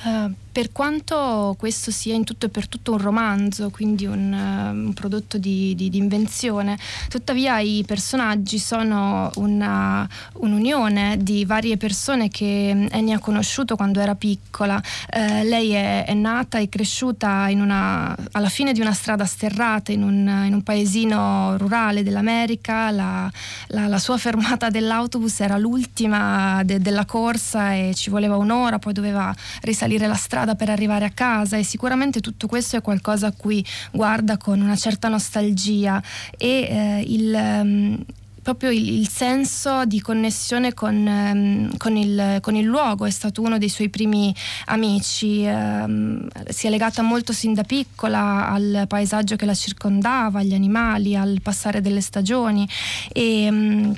Uh, 0.03 0.29
per 0.55 0.71
quanto 0.71 1.53
questo 1.59 1.91
sia 1.91 2.13
in 2.13 2.23
tutto 2.23 2.45
e 2.45 2.49
per 2.49 2.69
tutto 2.69 2.93
un 2.93 2.99
romanzo, 2.99 3.69
quindi 3.71 4.05
un, 4.05 4.31
uh, 4.31 4.73
un 4.73 4.93
prodotto 4.93 5.37
di, 5.37 5.75
di, 5.75 5.89
di, 5.89 5.97
invenzione, 5.97 6.77
tuttavia 7.09 7.59
i 7.59 7.83
personaggi 7.85 8.57
sono 8.57 9.29
una, 9.35 10.07
un'unione 10.35 11.17
di 11.19 11.43
varie 11.43 11.75
persone 11.75 12.29
che 12.29 12.87
Annie 12.89 13.15
ha 13.15 13.19
conosciuto 13.19 13.75
quando 13.75 13.99
era 13.99 14.15
piccola. 14.15 14.81
Uh, 15.13 15.43
lei 15.43 15.71
è, 15.71 16.05
è, 16.05 16.13
nata 16.13 16.57
e 16.59 16.69
cresciuta 16.69 17.47
una, 17.49 18.15
alla 18.31 18.47
fine 18.47 18.71
di 18.71 18.79
una 18.79 18.93
strada 18.93 19.25
sterrata 19.25 19.91
in 19.91 20.03
un, 20.03 20.43
in 20.45 20.53
un 20.53 20.61
paesino 20.63 21.57
rurale 21.57 22.01
dell'America. 22.01 22.91
La, 22.91 23.29
la, 23.67 23.87
la, 23.87 23.99
sua 23.99 24.17
fermata 24.17 24.69
dell'autobus 24.69 25.41
era 25.41 25.57
l'ultima 25.57 26.61
de, 26.63 26.79
della 26.79 27.03
corsa 27.03 27.73
e 27.73 27.91
ci 27.93 28.09
voleva 28.09 28.37
un'ora, 28.37 28.79
poi 28.79 28.93
doveva 28.93 29.35
risalire 29.59 30.07
la 30.07 30.15
strada 30.15 30.43
strada 30.45 30.55
per 30.55 30.69
arrivare 30.69 31.05
a 31.05 31.09
casa 31.09 31.57
e 31.57 31.63
sicuramente 31.63 32.21
tutto 32.21 32.47
questo 32.47 32.77
è 32.77 32.81
qualcosa 32.81 33.27
a 33.27 33.33
cui 33.35 33.65
guarda 33.91 34.37
con 34.37 34.61
una 34.61 34.75
certa 34.75 35.09
nostalgia 35.09 36.01
e 36.37 36.47
eh, 36.47 37.03
il... 37.07 37.33
Um, 37.33 38.05
proprio 38.45 38.69
il, 38.69 39.09
senso 39.09 39.85
di 39.85 39.99
connessione 39.99 40.75
con, 40.75 40.95
um, 40.95 41.77
con, 41.77 41.97
il, 41.97 42.37
con, 42.41 42.55
il, 42.55 42.63
luogo, 42.63 43.05
è 43.05 43.09
stato 43.09 43.41
uno 43.41 43.57
dei 43.57 43.69
suoi 43.69 43.89
primi 43.89 44.31
amici, 44.65 45.41
um, 45.47 46.27
si 46.49 46.67
è 46.67 46.69
legata 46.69 47.01
molto 47.01 47.33
sin 47.33 47.55
da 47.55 47.63
piccola 47.63 48.47
al 48.47 48.85
paesaggio 48.87 49.35
che 49.35 49.45
la 49.45 49.55
circondava, 49.55 50.41
agli 50.41 50.53
animali, 50.53 51.15
al 51.15 51.39
passare 51.41 51.81
delle 51.81 52.01
stagioni 52.01 52.69
e 53.11 53.47
um, 53.49 53.95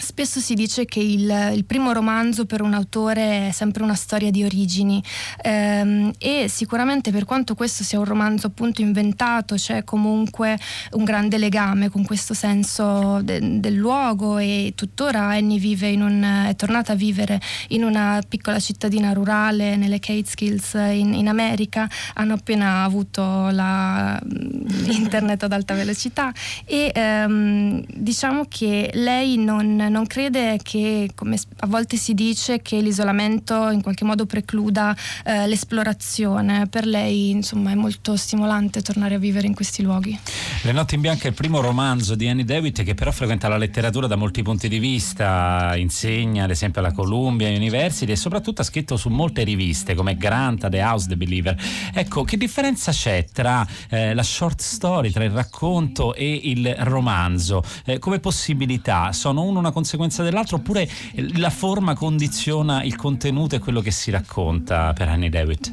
Spesso 0.00 0.38
si 0.38 0.54
dice 0.54 0.84
che 0.84 1.00
il, 1.00 1.52
il, 1.54 1.64
primo 1.64 1.92
romanzo 1.92 2.46
per 2.46 2.62
un 2.62 2.72
autore 2.72 3.48
è 3.48 3.50
sempre 3.52 3.82
una 3.82 3.94
storia 3.94 4.30
di 4.30 4.44
origini 4.44 5.02
ehm, 5.42 6.12
e 6.18 6.46
sicuramente 6.48 7.10
per 7.10 7.24
quanto 7.24 7.54
questo 7.54 7.82
sia 7.82 7.98
un 7.98 8.04
romanzo 8.04 8.46
appunto 8.46 8.80
inventato 8.80 9.56
c'è 9.56 9.82
comunque 9.82 10.58
un 10.92 11.04
grande 11.04 11.36
legame 11.36 11.90
con 11.90 12.04
questo 12.04 12.32
senso 12.32 13.20
de, 13.22 13.60
del 13.60 13.74
luogo 13.74 14.38
e 14.38 14.72
tuttora 14.76 15.22
Annie 15.22 15.58
vive 15.58 15.88
in 15.88 16.02
un, 16.02 16.46
è 16.48 16.54
tornata 16.54 16.92
a 16.92 16.96
vivere 16.96 17.40
in 17.68 17.82
una 17.82 18.22
piccola 18.26 18.60
cittadina 18.60 19.12
rurale 19.12 19.76
nelle 19.76 19.98
Cateskills 19.98 20.74
in, 20.74 21.12
in 21.14 21.28
America, 21.28 21.88
hanno 22.14 22.34
appena 22.34 22.84
avuto 22.84 23.48
la, 23.50 24.20
mm, 24.24 24.90
internet 24.90 25.42
ad 25.42 25.52
alta 25.52 25.74
velocità 25.74 26.32
e 26.64 26.92
ehm, 26.94 27.84
diciamo 27.94 28.44
che 28.48 28.90
lei 28.94 29.36
non 29.36 29.87
non 29.88 30.06
crede 30.06 30.58
che, 30.62 31.10
come 31.14 31.38
a 31.58 31.66
volte 31.66 31.96
si 31.96 32.14
dice, 32.14 32.60
che 32.62 32.80
l'isolamento 32.80 33.70
in 33.70 33.82
qualche 33.82 34.04
modo 34.04 34.26
precluda 34.26 34.96
eh, 35.24 35.46
l'esplorazione. 35.46 36.66
Per 36.68 36.86
lei, 36.86 37.30
insomma, 37.30 37.70
è 37.70 37.74
molto 37.74 38.16
stimolante 38.16 38.82
tornare 38.82 39.14
a 39.14 39.18
vivere 39.18 39.46
in 39.46 39.54
questi 39.54 39.82
luoghi. 39.82 40.18
Le 40.62 40.72
notti 40.72 40.94
in 40.94 41.00
bianco 41.00 41.24
è 41.24 41.28
il 41.28 41.34
primo 41.34 41.60
romanzo 41.60 42.14
di 42.14 42.28
Annie 42.28 42.44
Dewitt 42.44 42.82
che 42.82 42.94
però 42.94 43.12
frequenta 43.12 43.48
la 43.48 43.56
letteratura 43.56 44.06
da 44.06 44.16
molti 44.16 44.42
punti 44.42 44.68
di 44.68 44.78
vista, 44.78 45.74
insegna 45.76 46.44
ad 46.44 46.50
esempio 46.50 46.80
alla 46.80 46.92
Columbia 46.92 47.48
University 47.48 48.12
e 48.12 48.16
soprattutto 48.16 48.62
ha 48.62 48.64
scritto 48.64 48.96
su 48.96 49.08
molte 49.08 49.44
riviste 49.44 49.94
come 49.94 50.16
Grant, 50.16 50.68
The 50.68 50.80
House, 50.82 51.08
The 51.08 51.16
Believer. 51.16 51.56
Ecco, 51.92 52.24
che 52.24 52.36
differenza 52.36 52.92
c'è 52.92 53.26
tra 53.32 53.66
eh, 53.88 54.14
la 54.14 54.22
short 54.22 54.60
story, 54.60 55.10
tra 55.10 55.24
il 55.24 55.30
racconto 55.30 56.14
e 56.14 56.40
il 56.44 56.74
romanzo? 56.78 57.62
Eh, 57.84 57.98
come 57.98 58.18
possibilità? 58.18 59.12
Sono 59.12 59.42
uno 59.42 59.58
una 59.58 59.72
conseguenza 59.78 60.24
dell'altro 60.24 60.56
oppure 60.56 60.88
la 61.36 61.50
forma 61.50 61.94
condiziona 61.94 62.82
il 62.82 62.96
contenuto 62.96 63.54
e 63.54 63.58
quello 63.60 63.80
che 63.80 63.92
si 63.92 64.10
racconta 64.10 64.92
per 64.92 65.08
Annie 65.08 65.30
Dewitt? 65.30 65.72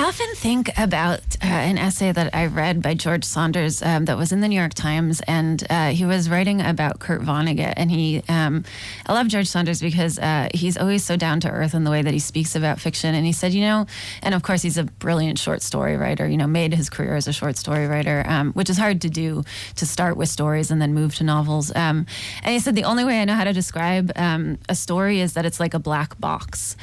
I 0.00 0.04
often 0.04 0.34
think 0.34 0.70
about 0.78 1.20
uh, 1.42 1.46
an 1.46 1.76
essay 1.76 2.10
that 2.10 2.34
I 2.34 2.46
read 2.46 2.80
by 2.80 2.94
George 2.94 3.22
Saunders 3.22 3.82
um, 3.82 4.06
that 4.06 4.16
was 4.16 4.32
in 4.32 4.40
the 4.40 4.48
New 4.48 4.58
York 4.58 4.72
Times, 4.72 5.20
and 5.28 5.62
uh, 5.68 5.90
he 5.90 6.06
was 6.06 6.30
writing 6.30 6.62
about 6.62 7.00
Kurt 7.00 7.20
Vonnegut. 7.20 7.74
And 7.76 7.90
he, 7.90 8.22
um, 8.26 8.64
I 9.04 9.12
love 9.12 9.28
George 9.28 9.46
Saunders 9.46 9.82
because 9.82 10.18
uh, 10.18 10.48
he's 10.54 10.78
always 10.78 11.04
so 11.04 11.16
down 11.16 11.40
to 11.40 11.50
earth 11.50 11.74
in 11.74 11.84
the 11.84 11.90
way 11.90 12.00
that 12.00 12.14
he 12.14 12.18
speaks 12.18 12.56
about 12.56 12.80
fiction. 12.80 13.14
And 13.14 13.26
he 13.26 13.32
said, 13.32 13.52
you 13.52 13.60
know, 13.60 13.84
and 14.22 14.34
of 14.34 14.42
course 14.42 14.62
he's 14.62 14.78
a 14.78 14.84
brilliant 14.84 15.38
short 15.38 15.60
story 15.60 15.98
writer. 15.98 16.26
You 16.26 16.38
know, 16.38 16.46
made 16.46 16.72
his 16.72 16.88
career 16.88 17.14
as 17.14 17.28
a 17.28 17.32
short 17.34 17.58
story 17.58 17.86
writer, 17.86 18.24
um, 18.26 18.54
which 18.54 18.70
is 18.70 18.78
hard 18.78 19.02
to 19.02 19.10
do 19.10 19.44
to 19.76 19.84
start 19.84 20.16
with 20.16 20.30
stories 20.30 20.70
and 20.70 20.80
then 20.80 20.94
move 20.94 21.14
to 21.16 21.24
novels. 21.24 21.70
Um, 21.76 22.06
and 22.42 22.54
he 22.54 22.58
said 22.58 22.74
the 22.74 22.84
only 22.84 23.04
way 23.04 23.20
I 23.20 23.26
know 23.26 23.34
how 23.34 23.44
to 23.44 23.52
describe 23.52 24.12
um, 24.16 24.56
a 24.66 24.74
story 24.74 25.20
is 25.20 25.34
that 25.34 25.44
it's 25.44 25.60
like 25.60 25.74
a 25.74 25.78
black 25.78 26.18
box, 26.18 26.74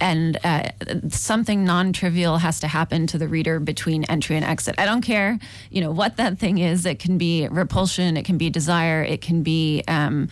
and 0.00 0.38
uh, 0.44 0.70
something 1.08 1.64
non-trivial 1.64 2.38
has 2.38 2.60
to 2.60 2.68
happen 2.68 3.06
to 3.08 3.18
the 3.18 3.28
reader 3.28 3.60
between 3.60 4.04
entry 4.04 4.36
and 4.36 4.44
exit. 4.44 4.74
I 4.78 4.84
don't 4.84 5.02
care, 5.02 5.38
you 5.70 5.80
know, 5.80 5.90
what 5.90 6.16
that 6.16 6.38
thing 6.38 6.58
is. 6.58 6.86
It 6.86 6.98
can 6.98 7.18
be 7.18 7.48
repulsion, 7.48 8.16
it 8.16 8.24
can 8.24 8.38
be 8.38 8.50
desire, 8.50 9.02
it 9.02 9.20
can 9.20 9.42
be 9.42 9.82
um, 9.88 10.28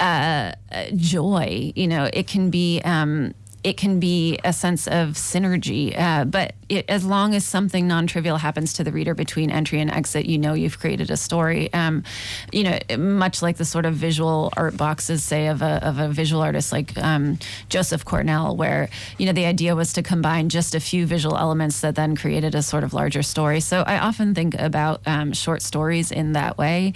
uh, 0.00 0.52
joy. 0.94 1.72
You 1.74 1.88
know, 1.88 2.08
it 2.12 2.26
can 2.26 2.50
be. 2.50 2.80
Um, 2.84 3.34
it 3.66 3.76
can 3.76 3.98
be 3.98 4.38
a 4.44 4.52
sense 4.52 4.86
of 4.86 5.14
synergy. 5.14 5.92
Uh, 5.98 6.24
but 6.24 6.54
it, 6.68 6.88
as 6.88 7.04
long 7.04 7.34
as 7.34 7.44
something 7.44 7.88
non-trivial 7.88 8.36
happens 8.36 8.72
to 8.74 8.84
the 8.84 8.92
reader 8.92 9.12
between 9.12 9.50
entry 9.50 9.80
and 9.80 9.90
exit, 9.90 10.24
you 10.24 10.38
know 10.38 10.54
you've 10.54 10.78
created 10.78 11.10
a 11.10 11.16
story. 11.16 11.72
Um, 11.72 12.04
you 12.52 12.62
know, 12.62 12.78
much 12.96 13.42
like 13.42 13.56
the 13.56 13.64
sort 13.64 13.84
of 13.84 13.94
visual 13.94 14.52
art 14.56 14.76
boxes, 14.76 15.24
say 15.24 15.48
of 15.48 15.62
a 15.62 15.84
of 15.84 15.98
a 15.98 16.08
visual 16.08 16.42
artist 16.42 16.70
like 16.70 16.96
um, 16.98 17.40
Joseph 17.68 18.04
Cornell, 18.04 18.56
where 18.56 18.88
you 19.18 19.26
know 19.26 19.32
the 19.32 19.46
idea 19.46 19.74
was 19.74 19.92
to 19.94 20.02
combine 20.02 20.48
just 20.48 20.76
a 20.76 20.80
few 20.80 21.04
visual 21.04 21.36
elements 21.36 21.80
that 21.80 21.96
then 21.96 22.14
created 22.14 22.54
a 22.54 22.62
sort 22.62 22.84
of 22.84 22.94
larger 22.94 23.24
story. 23.24 23.58
So 23.58 23.82
I 23.82 23.98
often 23.98 24.32
think 24.32 24.54
about 24.60 25.00
um, 25.06 25.32
short 25.32 25.60
stories 25.60 26.12
in 26.12 26.34
that 26.34 26.56
way, 26.56 26.92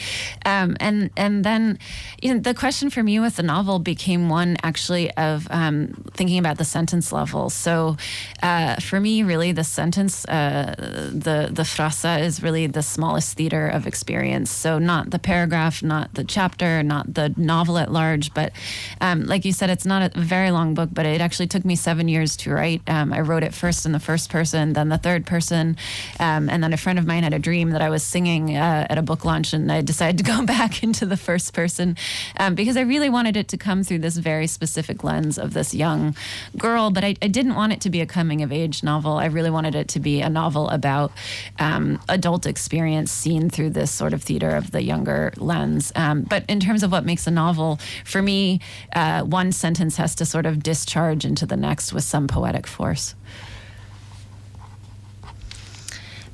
um, 0.47 0.77
and 0.79 1.11
and 1.17 1.43
then 1.45 1.81
you 2.23 2.33
know 2.33 2.39
the 2.39 2.55
question 2.55 2.91
for 2.91 3.03
me 3.03 3.19
with 3.19 3.35
the 3.35 3.43
novel 3.43 3.81
became 3.81 4.29
one 4.29 4.57
actually 4.63 5.11
of 5.17 5.49
um, 5.51 6.05
thinking 6.15 6.39
about 6.39 6.60
the 6.61 6.65
sentence 6.67 7.11
level. 7.11 7.49
So 7.49 7.97
uh, 8.43 8.77
for 8.77 9.01
me, 9.01 9.23
really 9.23 9.51
the 9.53 9.65
sentence, 9.65 10.27
uh, 10.27 10.75
the 10.77 11.49
the 11.51 11.63
frasa 11.63 12.21
is 12.21 12.43
really 12.43 12.67
the 12.67 12.83
smallest 12.83 13.35
theater 13.39 13.67
of 13.67 13.87
experience. 13.87 14.51
So 14.51 14.79
not 14.79 15.09
the 15.09 15.19
paragraph, 15.19 15.83
not 15.83 16.13
the 16.13 16.23
chapter, 16.23 16.83
not 16.83 17.15
the 17.15 17.33
novel 17.39 17.79
at 17.79 17.91
large, 17.91 18.35
but 18.35 18.53
um, 19.01 19.25
like 19.25 19.47
you 19.47 19.53
said, 19.53 19.71
it's 19.71 19.87
not 19.87 20.15
a 20.15 20.21
very 20.21 20.51
long 20.51 20.75
book, 20.75 20.91
but 20.93 21.07
it 21.07 21.23
actually 21.23 21.47
took 21.47 21.65
me 21.65 21.77
seven 21.77 22.09
years 22.09 22.37
to 22.43 22.51
write. 22.53 22.83
Um, 22.87 23.15
I 23.15 23.21
wrote 23.21 23.43
it 23.43 23.55
first 23.55 23.87
in 23.87 23.93
the 23.93 24.05
first 24.11 24.29
person, 24.29 24.75
then 24.75 24.91
the 24.91 24.99
third 24.99 25.25
person, 25.25 25.79
um, 26.19 26.51
and 26.51 26.63
then 26.63 26.75
a 26.75 26.77
friend 26.77 26.99
of 26.99 27.07
mine 27.07 27.23
had 27.23 27.33
a 27.33 27.39
dream 27.39 27.71
that 27.71 27.81
I 27.81 27.89
was 27.89 28.03
singing 28.03 28.55
uh, 28.55 28.87
at 28.91 28.99
a 28.99 29.03
book 29.03 29.25
launch, 29.25 29.55
and 29.55 29.73
I 29.73 29.81
decided 29.81 30.19
to 30.19 30.25
go 30.25 30.45
back 30.57 30.83
into 30.83 31.07
the 31.07 31.17
first 31.17 31.55
person 31.55 31.97
um, 32.37 32.55
because 32.55 32.77
I 32.77 32.83
really 32.83 33.09
wanted 33.09 33.39
it 33.39 33.49
to 33.49 33.57
come 33.57 33.83
through 33.83 34.01
this 34.01 34.19
very 34.19 34.47
specific 34.47 35.03
lens 35.03 35.39
of 35.39 35.55
this 35.55 35.73
young 35.73 36.15
girl, 36.57 36.91
but 36.91 37.05
I, 37.05 37.17
I 37.23 37.29
didn't 37.29 37.55
want 37.55 37.73
it 37.73 37.81
to 37.83 37.91
be 37.91 38.01
a 38.01 38.07
coming 38.07 38.43
of 38.43 38.53
age 38.53 38.83
novel. 38.83 39.13
I 39.13 39.27
really 39.27 39.51
wanted 39.51 39.75
it 39.75 39.89
to 39.89 40.01
be 40.01 40.21
a 40.21 40.29
novel 40.29 40.69
about 40.69 41.13
um, 41.59 42.01
adult 42.09 42.47
experience 42.47 43.11
seen 43.11 43.51
through 43.51 43.71
this 43.71 43.91
sort 43.91 44.13
of 44.13 44.23
theater 44.23 44.51
of 44.57 44.71
the 44.71 44.83
younger 44.83 45.33
lens. 45.37 45.93
Um, 45.95 46.23
but 46.23 46.45
in 46.49 46.61
terms 46.61 46.83
of 46.83 46.93
what 46.93 47.05
makes 47.05 47.27
a 47.27 47.31
novel, 47.31 47.79
for 48.05 48.23
me, 48.23 48.61
uh, 48.95 49.23
one 49.23 49.53
sentence 49.53 49.97
has 49.97 50.15
to 50.17 50.25
sort 50.25 50.47
of 50.47 50.63
discharge 50.63 51.25
into 51.25 51.47
the 51.47 51.57
next 51.57 51.93
with 51.93 52.05
some 52.05 52.27
poetic 52.29 52.67
force. 52.67 53.15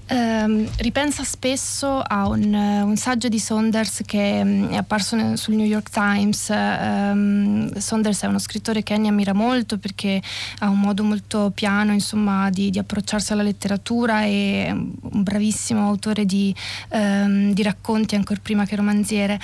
Um, 0.08 0.68
ripensa 0.76 1.24
spesso 1.24 2.00
a 2.00 2.28
un, 2.28 2.54
un, 2.54 2.96
saggio 2.96 3.26
di 3.26 3.40
Saunders 3.40 4.02
che 4.06 4.40
um, 4.40 4.68
è 4.68 4.76
apparso 4.76 5.34
sul 5.34 5.54
New 5.54 5.66
York 5.66 5.90
Times. 5.90 6.48
Um, 6.48 7.76
Saunders 7.76 8.22
è 8.22 8.26
uno 8.26 8.38
scrittore 8.38 8.84
che 8.84 8.94
Annie 8.94 9.10
ammira 9.10 9.32
molto 9.32 9.78
perché 9.78 10.22
ha 10.60 10.68
un 10.68 10.78
modo 10.78 11.02
molto 11.02 11.50
piano 11.52 11.92
insomma, 11.92 12.50
di, 12.50 12.70
di, 12.70 12.78
approcciarsi 12.78 13.32
alla 13.32 13.42
letteratura 13.42 14.22
e 14.22 14.68
un 14.70 15.22
bravissimo 15.24 15.84
autore 15.84 16.24
di, 16.24 16.54
di 16.88 17.62
racconti 17.64 18.14
ancora 18.14 18.38
prima 18.40 18.64
che 18.64 18.76
romanziere. 18.76 19.40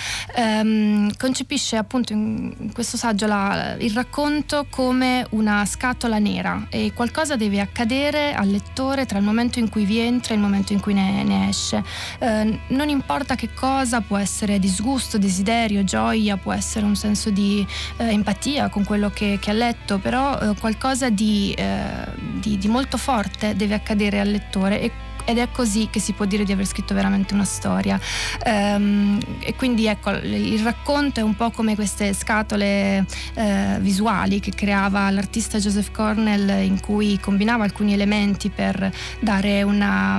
concepisce 1.19 1.77
appunto 1.77 2.13
in, 2.13 2.55
in 2.57 2.73
questo 2.73 2.97
saggio 2.97 3.27
la, 3.27 3.75
il 3.81 3.93
racconto 3.93 4.67
come 4.71 5.27
una 5.31 5.65
scatola 5.67 6.19
nera 6.19 6.67
e 6.71 6.93
qualcosa 6.95 7.35
deve 7.35 7.59
accadere 7.59 8.33
al 8.33 8.49
lettore 8.49 9.07
tra 9.07 9.19
il 9.19 9.25
momento 9.25 9.59
in 9.59 9.69
cui 9.69 9.85
vi 9.85 9.99
entra 9.99 10.33
e 10.33 10.37
il 10.37 10.41
momento 10.41 10.51
momento 10.53 10.73
in 10.73 10.81
cui 10.81 10.93
ne, 10.95 11.25
ne 11.25 11.49
esce. 11.49 11.83
Eh, 12.19 12.61
non 12.69 12.89
importa 12.89 13.35
che 13.35 13.53
cosa, 13.55 14.01
può 14.01 14.19
essere 14.19 14.59
disgusto, 14.59 15.19
desiderio, 15.19 15.83
gioia, 15.83 16.37
può 16.37 16.53
essere 16.53 16.85
un 16.85 16.95
senso 16.95 17.31
di 17.31 17.67
eh, 17.97 18.13
empatia 18.13 18.69
con 18.69 18.85
quello 18.85 19.11
che, 19.11 19.39
che 19.41 19.51
ha 19.51 19.55
letto, 19.55 19.99
però 19.99 20.39
eh, 20.39 20.55
qualcosa 20.61 21.09
di, 21.11 21.53
eh, 21.57 22.07
di, 22.39 22.59
di 22.59 22.69
molto 22.69 22.97
forte 22.97 23.57
deve 23.57 23.75
accadere 23.75 24.21
al 24.21 24.29
lettore 24.29 24.81
e 24.81 24.93
ed 25.25 25.39
è 25.39 25.49
così 25.51 25.89
che 25.91 26.01
si 26.01 26.13
può 26.13 26.25
dire 26.25 26.45
di 26.45 26.53
aver 26.53 26.67
scritto 26.67 26.95
veramente 26.95 27.35
una 27.35 27.45
storia. 27.45 27.99
Um, 28.45 29.19
e 29.41 29.55
quindi 29.55 29.87
ecco, 29.87 30.11
il 30.11 30.63
racconto 30.63 31.21
è 31.21 31.23
un 31.23 31.35
po' 31.35 31.51
come 31.51 31.75
queste 31.75 32.13
scatole 32.13 33.05
uh, 33.35 33.79
visuali 33.81 34.41
che 34.41 34.53
creava 34.53 35.11
l'artista 35.11 35.59
Joseph 35.59 35.91
Cornell 35.91 36.65
in 36.65 36.81
cui 36.81 37.19
combinava 37.21 37.65
alcuni 37.65 37.93
elementi 37.93 38.51
per 38.51 38.91
dare 39.21 39.63
una, 39.63 40.17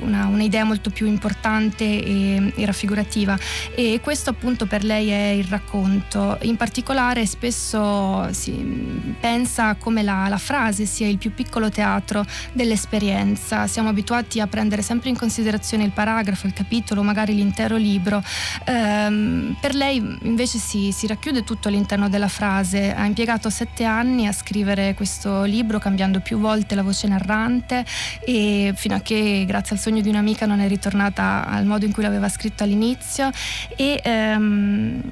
una, 0.00 0.26
un'idea 0.26 0.64
molto 0.64 0.90
più 0.90 1.06
importante 1.06 1.84
e, 1.84 2.52
e, 2.54 2.66
raffigurativa. 2.66 3.38
E 3.74 4.00
questo 4.02 4.30
appunto 4.30 4.66
per 4.66 4.84
lei 4.84 5.08
è 5.08 5.28
il 5.28 5.44
racconto. 5.44 6.38
In 6.42 6.56
particolare 6.56 7.26
spesso 7.26 8.32
si 8.32 9.14
pensa 9.20 9.74
come 9.76 10.02
la, 10.02 10.26
la 10.28 10.38
frase 10.38 10.86
sia 10.86 11.06
il 11.06 11.18
più 11.18 11.32
piccolo 11.32 11.70
teatro 11.70 12.24
dell'esperienza. 12.52 13.66
Siamo 13.66 13.88
abituati 13.88 14.31
a 14.40 14.46
prendere 14.46 14.82
sempre 14.82 15.08
in 15.08 15.16
considerazione 15.16 15.84
il 15.84 15.90
paragrafo, 15.90 16.46
il 16.46 16.52
capitolo, 16.52 17.02
magari 17.02 17.34
l'intero 17.34 17.76
libro. 17.76 18.22
Ehm, 18.64 19.56
per 19.60 19.74
lei 19.74 19.96
invece 20.22 20.58
si, 20.58 20.92
si, 20.92 21.06
racchiude 21.06 21.44
tutto 21.44 21.68
all'interno 21.68 22.08
della 22.08 22.28
frase. 22.28 22.94
Ha 22.94 23.04
impiegato 23.04 23.50
sette 23.50 23.84
anni 23.84 24.26
a 24.26 24.32
scrivere 24.32 24.94
questo 24.94 25.44
libro, 25.44 25.78
cambiando 25.78 26.20
più 26.20 26.38
volte 26.38 26.74
la 26.74 26.82
voce 26.82 27.08
narrante 27.08 27.84
e 28.24 28.72
fino 28.76 28.94
a 28.94 29.00
che, 29.00 29.44
grazie 29.46 29.76
al 29.76 29.82
sogno 29.82 30.00
di 30.00 30.08
un'amica, 30.08 30.46
non 30.46 30.60
è 30.60 30.68
ritornata 30.68 31.46
al 31.46 31.64
modo 31.64 31.84
in 31.84 31.92
cui 31.92 32.02
l'aveva 32.02 32.28
scritto 32.28 32.62
all'inizio. 32.62 33.30
E, 33.76 34.00
ehm, 34.02 35.02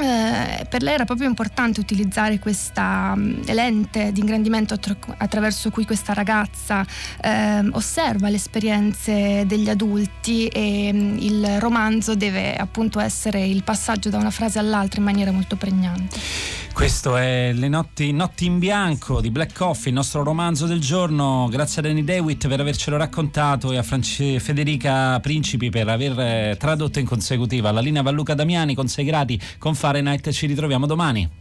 eh, 0.00 0.64
per 0.68 0.82
lei 0.82 0.94
era 0.94 1.04
proprio 1.04 1.28
importante 1.28 1.80
utilizzare 1.80 2.38
questa 2.38 3.12
um, 3.14 3.42
lente 3.46 4.12
di 4.12 4.20
ingrandimento 4.20 4.74
attra- 4.74 4.96
attraverso 5.18 5.70
cui 5.70 5.84
questa 5.84 6.12
ragazza 6.12 6.84
eh, 7.20 7.68
osserva 7.72 8.28
le 8.28 8.36
esperienze 8.36 9.44
degli 9.46 9.68
adulti 9.68 10.46
e 10.46 10.90
um, 10.92 11.16
il 11.18 11.60
romanzo 11.60 12.14
deve 12.14 12.54
appunto 12.56 12.98
essere 13.00 13.44
il 13.44 13.62
passaggio 13.62 14.08
da 14.08 14.18
una 14.18 14.30
frase 14.30 14.58
all'altra 14.58 15.00
in 15.00 15.04
maniera 15.04 15.32
molto 15.32 15.56
pregnante. 15.56 16.18
Questo 16.80 17.18
è 17.18 17.52
Le 17.52 17.68
notti, 17.68 18.10
notti, 18.10 18.46
in 18.46 18.58
bianco 18.58 19.20
di 19.20 19.30
Black 19.30 19.52
Coffee, 19.54 19.88
il 19.88 19.94
nostro 19.94 20.22
romanzo 20.22 20.64
del 20.64 20.80
giorno. 20.80 21.46
Grazie 21.50 21.82
a 21.82 21.84
Danny 21.84 22.02
Dewitt 22.02 22.48
per 22.48 22.58
avercelo 22.58 22.96
raccontato 22.96 23.70
e 23.70 23.76
a 23.76 23.82
France, 23.82 24.40
Federica 24.40 25.20
Principi 25.20 25.68
per 25.68 25.88
aver 25.88 26.18
eh, 26.18 26.56
tradotto 26.58 26.98
in 26.98 27.04
consecutiva 27.04 27.70
la 27.70 27.80
linea 27.80 28.00
Valluca 28.00 28.32
Damiani 28.32 28.74
con 28.74 28.88
6 28.88 29.04
gradi 29.04 29.38
con 29.58 29.74
Fahrenheit. 29.74 30.30
Ci 30.30 30.46
ritroviamo 30.46 30.86
domani. 30.86 31.39